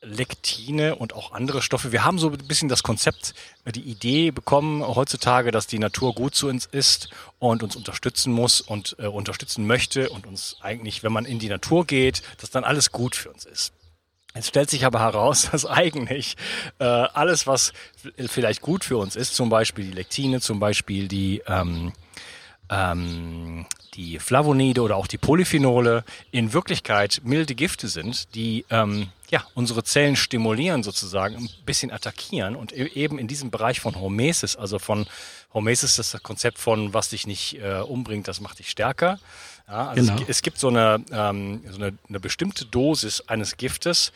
Lektine 0.00 0.94
und 0.94 1.14
auch 1.14 1.32
andere 1.32 1.62
Stoffe. 1.62 1.90
Wir 1.90 2.04
haben 2.04 2.20
so 2.20 2.30
ein 2.30 2.38
bisschen 2.46 2.68
das 2.68 2.84
Konzept, 2.84 3.34
äh, 3.64 3.72
die 3.72 3.82
Idee 3.82 4.30
bekommen 4.30 4.86
heutzutage, 4.86 5.50
dass 5.50 5.66
die 5.66 5.80
Natur 5.80 6.14
gut 6.14 6.36
zu 6.36 6.46
uns 6.46 6.66
ist 6.66 7.10
und 7.40 7.64
uns 7.64 7.74
unterstützen 7.74 8.32
muss 8.32 8.60
und 8.60 8.94
äh, 9.00 9.06
unterstützen 9.06 9.66
möchte 9.66 10.10
und 10.10 10.26
uns 10.28 10.56
eigentlich, 10.60 11.02
wenn 11.02 11.12
man 11.12 11.24
in 11.24 11.40
die 11.40 11.48
Natur 11.48 11.84
geht, 11.86 12.22
dass 12.40 12.50
dann 12.50 12.62
alles 12.62 12.92
gut 12.92 13.16
für 13.16 13.30
uns 13.30 13.44
ist. 13.44 13.72
Es 14.34 14.48
stellt 14.48 14.70
sich 14.70 14.84
aber 14.84 15.00
heraus, 15.00 15.48
dass 15.52 15.66
eigentlich 15.66 16.36
äh, 16.78 16.84
alles, 16.84 17.46
was 17.46 17.72
vielleicht 18.28 18.60
gut 18.60 18.84
für 18.84 18.98
uns 18.98 19.16
ist, 19.16 19.34
zum 19.34 19.48
Beispiel 19.48 19.86
die 19.86 19.92
Lektine, 19.92 20.40
zum 20.40 20.60
Beispiel 20.60 21.08
die, 21.08 21.42
ähm, 21.46 21.92
ähm, 22.70 23.66
die 23.94 24.18
Flavonide 24.18 24.82
oder 24.82 24.96
auch 24.96 25.06
die 25.06 25.18
Polyphenole, 25.18 26.04
in 26.30 26.52
Wirklichkeit 26.52 27.20
milde 27.24 27.54
Gifte 27.54 27.88
sind, 27.88 28.34
die 28.34 28.64
ähm, 28.70 29.08
ja, 29.30 29.44
unsere 29.54 29.82
Zellen 29.82 30.16
stimulieren 30.16 30.82
sozusagen, 30.82 31.36
ein 31.36 31.50
bisschen 31.66 31.90
attackieren 31.90 32.54
und 32.56 32.72
e-, 32.72 32.90
eben 32.94 33.18
in 33.18 33.28
diesem 33.28 33.50
Bereich 33.50 33.80
von 33.80 33.98
Hormesis, 33.98 34.56
also 34.56 34.78
von 34.78 35.06
Hormesis 35.52 35.98
ist 35.98 36.14
das 36.14 36.22
Konzept 36.22 36.58
von, 36.58 36.94
was 36.94 37.10
dich 37.10 37.26
nicht 37.26 37.58
äh, 37.60 37.80
umbringt, 37.80 38.28
das 38.28 38.40
macht 38.40 38.58
dich 38.58 38.70
stärker. 38.70 39.18
Ja, 39.68 39.88
also 39.88 40.12
genau. 40.12 40.22
es, 40.22 40.28
es, 40.28 40.42
gibt 40.42 40.58
so, 40.58 40.68
eine, 40.68 41.04
ähm, 41.12 41.62
so 41.68 41.76
eine, 41.76 41.96
eine 42.08 42.20
bestimmte 42.20 42.64
Dosis 42.64 43.22
eines 43.28 43.56
Giftes, 43.58 44.12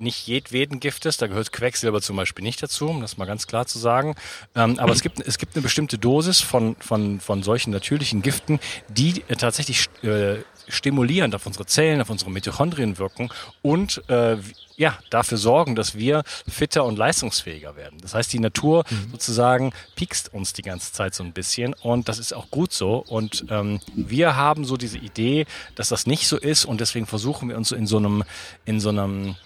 nicht 0.00 0.26
jedweden 0.26 0.80
Giftes, 0.80 1.18
da 1.18 1.26
gehört 1.26 1.52
Quecksilber 1.52 2.00
zum 2.00 2.16
Beispiel 2.16 2.42
nicht 2.42 2.62
dazu, 2.62 2.88
um 2.88 3.00
das 3.00 3.18
mal 3.18 3.26
ganz 3.26 3.46
klar 3.46 3.66
zu 3.66 3.78
sagen. 3.78 4.14
Ähm, 4.56 4.78
aber 4.78 4.92
es 4.92 5.02
gibt, 5.02 5.20
es 5.20 5.38
gibt 5.38 5.54
eine 5.54 5.62
bestimmte 5.62 5.98
Dosis 5.98 6.40
von, 6.40 6.74
von, 6.76 7.20
von 7.20 7.42
solchen 7.42 7.70
natürlichen 7.70 8.22
Giften, 8.22 8.58
die 8.88 9.22
äh, 9.28 9.36
tatsächlich 9.36 9.88
äh, 10.02 10.38
stimulierend 10.70 11.34
auf 11.34 11.46
unsere 11.46 11.66
Zellen, 11.66 12.00
auf 12.00 12.10
unsere 12.10 12.30
Mitochondrien 12.30 12.98
wirken 12.98 13.28
und 13.62 14.02
äh, 14.08 14.36
ja, 14.80 14.98
dafür 15.10 15.36
sorgen, 15.36 15.74
dass 15.74 15.94
wir 15.94 16.22
fitter 16.48 16.86
und 16.86 16.96
leistungsfähiger 16.96 17.76
werden. 17.76 17.98
Das 18.00 18.14
heißt, 18.14 18.32
die 18.32 18.38
Natur 18.38 18.84
mhm. 18.88 19.10
sozusagen 19.12 19.72
piekst 19.94 20.32
uns 20.32 20.54
die 20.54 20.62
ganze 20.62 20.94
Zeit 20.94 21.14
so 21.14 21.22
ein 21.22 21.32
bisschen 21.32 21.74
und 21.74 22.08
das 22.08 22.18
ist 22.18 22.32
auch 22.32 22.50
gut 22.50 22.72
so. 22.72 23.04
Und 23.06 23.44
ähm, 23.50 23.80
wir 23.94 24.36
haben 24.36 24.64
so 24.64 24.78
diese 24.78 24.96
Idee, 24.96 25.44
dass 25.74 25.90
das 25.90 26.06
nicht 26.06 26.26
so 26.26 26.38
ist 26.38 26.64
und 26.64 26.80
deswegen 26.80 27.04
versuchen 27.04 27.50
wir 27.50 27.58
uns 27.58 27.68
so 27.68 27.76
in 27.76 27.86
so 27.86 27.98
einem, 27.98 28.24
in 28.64 28.80
so 28.80 28.88
einem 28.88 29.36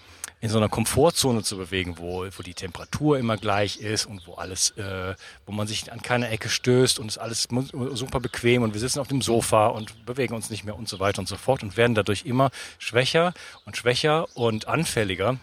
in 0.45 0.51
so 0.51 0.59
einer 0.59 0.69
Komfortzone 0.69 1.41
zu 1.41 1.57
bewegen, 1.57 1.97
wo, 1.97 2.23
wo 2.23 2.43
die 2.43 2.53
Temperatur 2.53 3.17
immer 3.17 3.35
gleich 3.35 3.77
ist 3.77 4.05
und 4.05 4.27
wo 4.27 4.35
alles, 4.35 4.69
äh, 4.77 5.15
wo 5.47 5.51
man 5.51 5.65
sich 5.65 5.91
an 5.91 6.03
keine 6.03 6.29
Ecke 6.29 6.49
stößt 6.49 6.99
und 6.99 7.07
es 7.07 7.15
ist 7.15 7.21
alles 7.21 7.47
super 7.93 8.19
bequem 8.19 8.61
und 8.61 8.75
wir 8.75 8.79
sitzen 8.79 8.99
auf 8.99 9.07
dem 9.07 9.23
Sofa 9.23 9.67
und 9.67 10.05
bewegen 10.05 10.35
uns 10.35 10.51
nicht 10.51 10.63
mehr 10.63 10.75
und 10.75 10.87
so 10.87 10.99
weiter 10.99 11.17
und 11.17 11.27
so 11.27 11.35
fort 11.35 11.63
und 11.63 11.77
werden 11.77 11.95
dadurch 11.95 12.25
immer 12.27 12.51
schwächer 12.77 13.33
und 13.65 13.75
schwächer 13.75 14.27
und 14.35 14.67
anfälliger. 14.67 15.39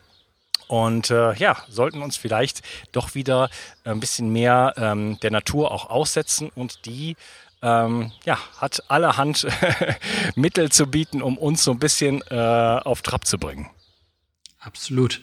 Und 0.69 1.11
äh, 1.11 1.35
ja, 1.35 1.57
sollten 1.69 2.01
uns 2.01 2.17
vielleicht 2.17 2.63
doch 2.93 3.17
wieder 3.17 3.51
ein 3.83 3.99
bisschen 3.99 4.33
mehr 4.33 4.73
ähm, 4.77 5.19
der 5.21 5.33
Natur 5.33 5.73
auch 5.73 5.91
aussetzen 5.91 6.49
und 6.55 6.87
die 6.87 7.17
ähm, 7.61 8.13
ja, 8.25 8.39
hat 8.59 8.85
allerhand 8.87 9.49
Mittel 10.37 10.71
zu 10.71 10.87
bieten, 10.87 11.23
um 11.23 11.39
uns 11.39 11.65
so 11.65 11.73
ein 11.73 11.81
bisschen 11.81 12.23
äh, 12.31 12.37
auf 12.85 13.03
Trab 13.03 13.27
zu 13.27 13.37
bringen. 13.37 13.69
Absolut. 14.63 15.21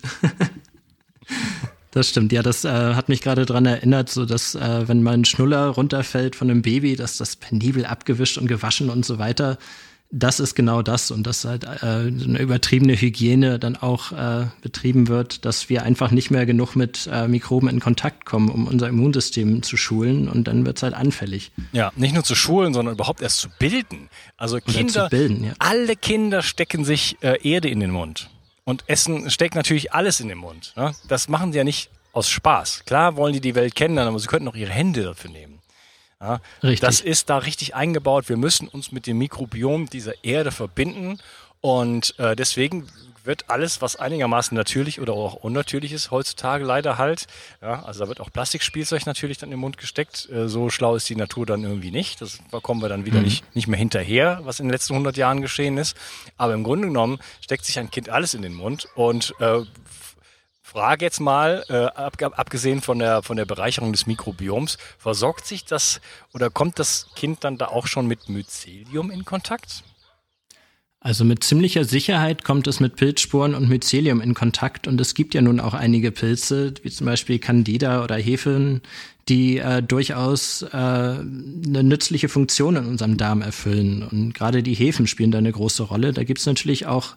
Das 1.92 2.10
stimmt, 2.10 2.32
ja, 2.32 2.44
das 2.44 2.66
äh, 2.66 2.70
hat 2.70 3.10
mich 3.10 3.22
gerade 3.22 3.48
daran 3.48 3.66
erinnert, 3.66 4.10
so 4.10 4.26
dass 4.26 4.54
äh, 4.54 4.88
wenn 4.88 5.02
mal 5.02 5.16
ein 5.16 5.26
Schnuller 5.26 5.70
runterfällt 5.70 6.36
von 6.36 6.50
einem 6.50 6.62
Baby, 6.62 6.96
dass 6.96 7.18
das 7.18 7.36
penibel 7.36 7.86
abgewischt 7.86 8.38
und 8.38 8.48
gewaschen 8.48 8.92
und 8.92 9.06
so 9.06 9.18
weiter, 9.18 9.58
das 10.12 10.40
ist 10.40 10.56
genau 10.56 10.82
das 10.82 11.12
und 11.12 11.26
dass 11.26 11.46
halt 11.46 11.64
äh, 11.64 11.68
eine 11.86 12.40
übertriebene 12.40 12.96
Hygiene 12.96 13.60
dann 13.60 13.76
auch 13.76 14.12
äh, 14.12 14.48
betrieben 14.62 15.08
wird, 15.08 15.46
dass 15.46 15.70
wir 15.70 15.84
einfach 15.84 16.12
nicht 16.12 16.32
mehr 16.32 16.46
genug 16.46 16.76
mit 16.76 17.08
äh, 17.12 17.28
Mikroben 17.28 17.70
in 17.70 17.80
Kontakt 17.80 18.26
kommen, 18.26 18.50
um 18.50 18.68
unser 18.68 18.88
Immunsystem 18.88 19.62
zu 19.62 19.78
schulen 19.78 20.28
und 20.28 20.48
dann 20.48 20.66
wird 20.66 20.78
es 20.78 20.84
halt 20.84 20.96
anfällig. 20.96 21.52
Ja, 21.72 21.92
nicht 21.96 22.14
nur 22.14 22.24
zu 22.24 22.36
schulen, 22.36 22.74
sondern 22.74 22.96
überhaupt 22.96 23.22
erst 23.22 23.40
zu 23.40 23.50
bilden. 23.60 24.10
Also 24.38 24.60
Kinder, 24.60 25.10
bilden, 25.10 25.44
ja. 25.44 25.54
alle 25.60 25.96
Kinder 25.96 26.42
stecken 26.42 26.86
sich 26.86 27.18
äh, 27.22 27.38
Erde 27.48 27.70
in 27.70 27.80
den 27.80 27.92
Mund. 27.92 28.30
Und 28.70 28.84
Essen 28.86 29.32
steckt 29.32 29.56
natürlich 29.56 29.94
alles 29.94 30.20
in 30.20 30.28
den 30.28 30.38
Mund. 30.38 30.74
Ne? 30.76 30.94
Das 31.08 31.28
machen 31.28 31.52
sie 31.52 31.58
ja 31.58 31.64
nicht 31.64 31.90
aus 32.14 32.30
Spaß. 32.30 32.84
Klar 32.86 33.16
wollen 33.16 33.34
die 33.34 33.42
die 33.42 33.56
Welt 33.56 33.74
kennenlernen, 33.74 34.10
aber 34.10 34.20
sie 34.20 34.28
könnten 34.28 34.48
auch 34.48 34.54
ihre 34.54 34.70
Hände 34.70 35.02
dafür 35.02 35.32
nehmen. 35.32 35.60
Ja? 36.22 36.40
Richtig. 36.62 36.82
Das 36.82 37.02
ist 37.02 37.32
da 37.32 37.40
richtig 37.40 37.74
eingebaut. 37.74 38.30
Wir 38.30 38.38
müssen 38.38 38.68
uns 38.68 38.92
mit 38.92 39.08
dem 39.08 39.18
Mikrobiom 39.18 39.90
dieser 39.90 40.24
Erde 40.24 40.52
verbinden. 40.52 41.18
Und 41.62 42.18
äh, 42.20 42.36
deswegen 42.36 42.88
wird 43.24 43.50
alles, 43.50 43.82
was 43.82 43.96
einigermaßen 43.96 44.56
natürlich 44.56 45.00
oder 45.00 45.14
auch 45.14 45.36
unnatürlich 45.36 45.92
ist, 45.92 46.10
heutzutage 46.10 46.64
leider 46.64 46.98
halt. 46.98 47.28
Ja, 47.62 47.84
also 47.84 48.02
da 48.02 48.08
wird 48.08 48.22
auch 48.22 48.32
Plastikspielzeug 48.32 49.06
natürlich 49.06 49.38
dann 49.38 49.52
im 49.52 49.60
Mund 49.60 49.78
gesteckt. 49.78 50.30
Äh, 50.32 50.48
so 50.48 50.70
schlau 50.70 50.96
ist 50.96 51.10
die 51.10 51.16
Natur 51.16 51.46
dann 51.46 51.64
irgendwie 51.64 51.92
nicht. 51.92 52.22
Das 52.22 52.40
kommen 52.64 52.82
wir 52.82 52.90
dann 52.90 53.06
wieder 53.06 53.20
mhm. 53.20 53.26
nicht, 53.26 53.56
nicht 53.56 53.68
mehr 53.68 53.78
hinterher, 53.78 54.40
was 54.44 54.60
in 54.60 54.66
den 54.66 54.72
letzten 54.72 54.94
100 54.94 55.18
Jahren 55.18 55.42
geschehen 55.42 55.78
ist. 55.78 55.96
Aber 56.38 56.54
im 56.54 56.64
Grunde 56.64 56.88
genommen 56.88 57.20
steckt 57.42 57.66
sich 57.66 57.78
ein 57.78 57.92
Kind 57.92 58.10
alles 58.10 58.34
in 58.34 58.42
den 58.42 58.54
Mund 58.54 58.88
und 58.96 59.34
äh, 59.40 59.62
Frage 60.62 61.04
jetzt 61.04 61.20
mal, 61.20 61.66
äh, 61.70 61.86
ab, 62.00 62.16
abgesehen 62.22 62.82
von 62.82 63.00
der, 63.00 63.24
von 63.24 63.38
der 63.38 63.46
Bereicherung 63.46 63.92
des 63.92 64.06
Mikrobioms, 64.06 64.78
versorgt 65.00 65.48
sich 65.48 65.66
das 65.66 66.00
oder 66.32 66.52
kommt 66.52 66.78
das 66.78 67.08
Kind 67.16 67.44
dann 67.44 67.58
da 67.58 67.70
auch 67.70 67.88
schon 67.88 68.06
mit 68.06 68.30
Mycelium 68.30 69.10
in 69.10 69.26
Kontakt? 69.26 69.84
Also 71.02 71.24
mit 71.24 71.46
ziemlicher 71.46 71.86
Sicherheit 71.86 72.44
kommt 72.44 72.68
es 72.68 72.82
mit 72.82 72.98
Pilzsporen 72.98 73.56
und 73.56 73.70
Mycelium 73.70 74.20
in 74.20 74.34
Kontakt 74.34 74.86
und 74.86 75.00
es 75.00 75.14
gibt 75.14 75.34
ja 75.34 75.42
nun 75.42 75.62
auch 75.62 75.74
einige 75.74 76.12
Pilze, 76.12 76.74
wie 76.84 76.90
zum 76.90 77.06
Beispiel 77.06 77.40
Candida 77.40 78.04
oder 78.04 78.18
Hefen, 78.18 78.82
die 79.30 79.60
äh, 79.60 79.82
durchaus 79.82 80.64
äh, 80.64 80.76
eine 80.76 81.84
nützliche 81.84 82.28
Funktion 82.28 82.76
in 82.76 82.86
unserem 82.86 83.16
Darm 83.16 83.42
erfüllen. 83.42 84.04
Und 84.04 84.34
gerade 84.34 84.62
die 84.62 84.74
Hefen 84.74 85.08
spielen 85.08 85.32
da 85.32 85.38
eine 85.38 85.54
große 85.54 85.84
Rolle. 85.84 86.12
Da 86.12 86.26
gibt 86.26 86.40
es 86.40 86.46
natürlich 86.46 86.86
auch, 86.86 87.16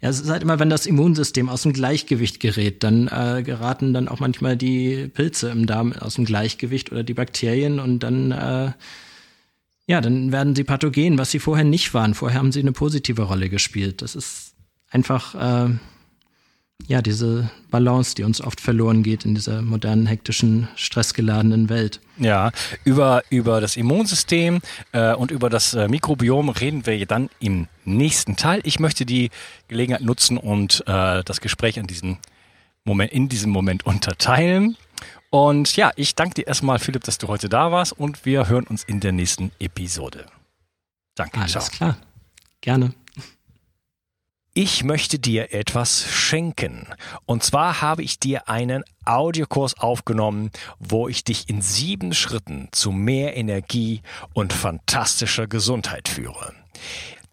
ja, 0.00 0.08
es 0.08 0.20
ist 0.20 0.30
halt 0.30 0.42
immer, 0.42 0.60
wenn 0.60 0.70
das 0.70 0.86
Immunsystem 0.86 1.48
aus 1.48 1.62
dem 1.62 1.72
Gleichgewicht 1.72 2.38
gerät, 2.38 2.84
dann 2.84 3.08
äh, 3.08 3.42
geraten 3.42 3.92
dann 3.92 4.06
auch 4.06 4.20
manchmal 4.20 4.56
die 4.56 5.08
Pilze 5.08 5.50
im 5.50 5.66
Darm 5.66 5.94
aus 5.94 6.14
dem 6.14 6.26
Gleichgewicht 6.26 6.92
oder 6.92 7.02
die 7.02 7.14
Bakterien 7.14 7.80
und 7.80 8.00
dann 8.00 8.30
äh, 8.30 8.70
ja, 9.86 10.00
dann 10.00 10.32
werden 10.32 10.56
sie 10.56 10.64
pathogen, 10.64 11.18
was 11.18 11.30
sie 11.30 11.38
vorher 11.38 11.64
nicht 11.64 11.94
waren. 11.94 12.14
Vorher 12.14 12.38
haben 12.38 12.52
sie 12.52 12.60
eine 12.60 12.72
positive 12.72 13.22
Rolle 13.22 13.48
gespielt. 13.48 14.02
Das 14.02 14.16
ist 14.16 14.54
einfach 14.90 15.34
äh, 15.34 15.70
ja 16.88 17.02
diese 17.02 17.50
Balance, 17.70 18.14
die 18.14 18.24
uns 18.24 18.40
oft 18.40 18.60
verloren 18.60 19.02
geht 19.02 19.24
in 19.24 19.34
dieser 19.34 19.62
modernen, 19.62 20.06
hektischen, 20.06 20.68
stressgeladenen 20.74 21.68
Welt. 21.68 22.00
Ja, 22.18 22.50
über, 22.84 23.22
über 23.30 23.60
das 23.60 23.76
Immunsystem 23.76 24.60
äh, 24.92 25.14
und 25.14 25.30
über 25.30 25.50
das 25.50 25.74
äh, 25.74 25.88
Mikrobiom 25.88 26.48
reden 26.48 26.84
wir 26.86 27.06
dann 27.06 27.30
im 27.38 27.68
nächsten 27.84 28.36
Teil. 28.36 28.60
Ich 28.64 28.80
möchte 28.80 29.06
die 29.06 29.30
Gelegenheit 29.68 30.02
nutzen 30.02 30.36
und 30.36 30.82
äh, 30.86 31.22
das 31.22 31.40
Gespräch 31.40 31.78
an 31.78 31.86
diesem 31.86 32.18
Moment, 32.84 33.12
in 33.12 33.28
diesem 33.28 33.50
Moment 33.50 33.86
unterteilen. 33.86 34.76
Und 35.30 35.76
ja, 35.76 35.90
ich 35.96 36.14
danke 36.14 36.34
dir 36.34 36.46
erstmal, 36.46 36.78
Philipp, 36.78 37.04
dass 37.04 37.18
du 37.18 37.28
heute 37.28 37.48
da 37.48 37.72
warst 37.72 37.92
und 37.92 38.24
wir 38.24 38.48
hören 38.48 38.64
uns 38.64 38.84
in 38.84 39.00
der 39.00 39.12
nächsten 39.12 39.52
Episode. 39.58 40.26
Danke. 41.14 41.40
Alles 41.40 41.52
ciao. 41.52 41.64
klar. 41.68 41.96
Gerne. 42.60 42.94
Ich 44.58 44.84
möchte 44.84 45.18
dir 45.18 45.52
etwas 45.52 46.06
schenken. 46.10 46.86
Und 47.26 47.42
zwar 47.42 47.82
habe 47.82 48.02
ich 48.02 48.18
dir 48.18 48.48
einen 48.48 48.84
Audiokurs 49.04 49.78
aufgenommen, 49.78 50.50
wo 50.78 51.08
ich 51.08 51.24
dich 51.24 51.50
in 51.50 51.60
sieben 51.60 52.14
Schritten 52.14 52.68
zu 52.72 52.90
mehr 52.90 53.36
Energie 53.36 54.00
und 54.32 54.54
fantastischer 54.54 55.46
Gesundheit 55.46 56.08
führe. 56.08 56.54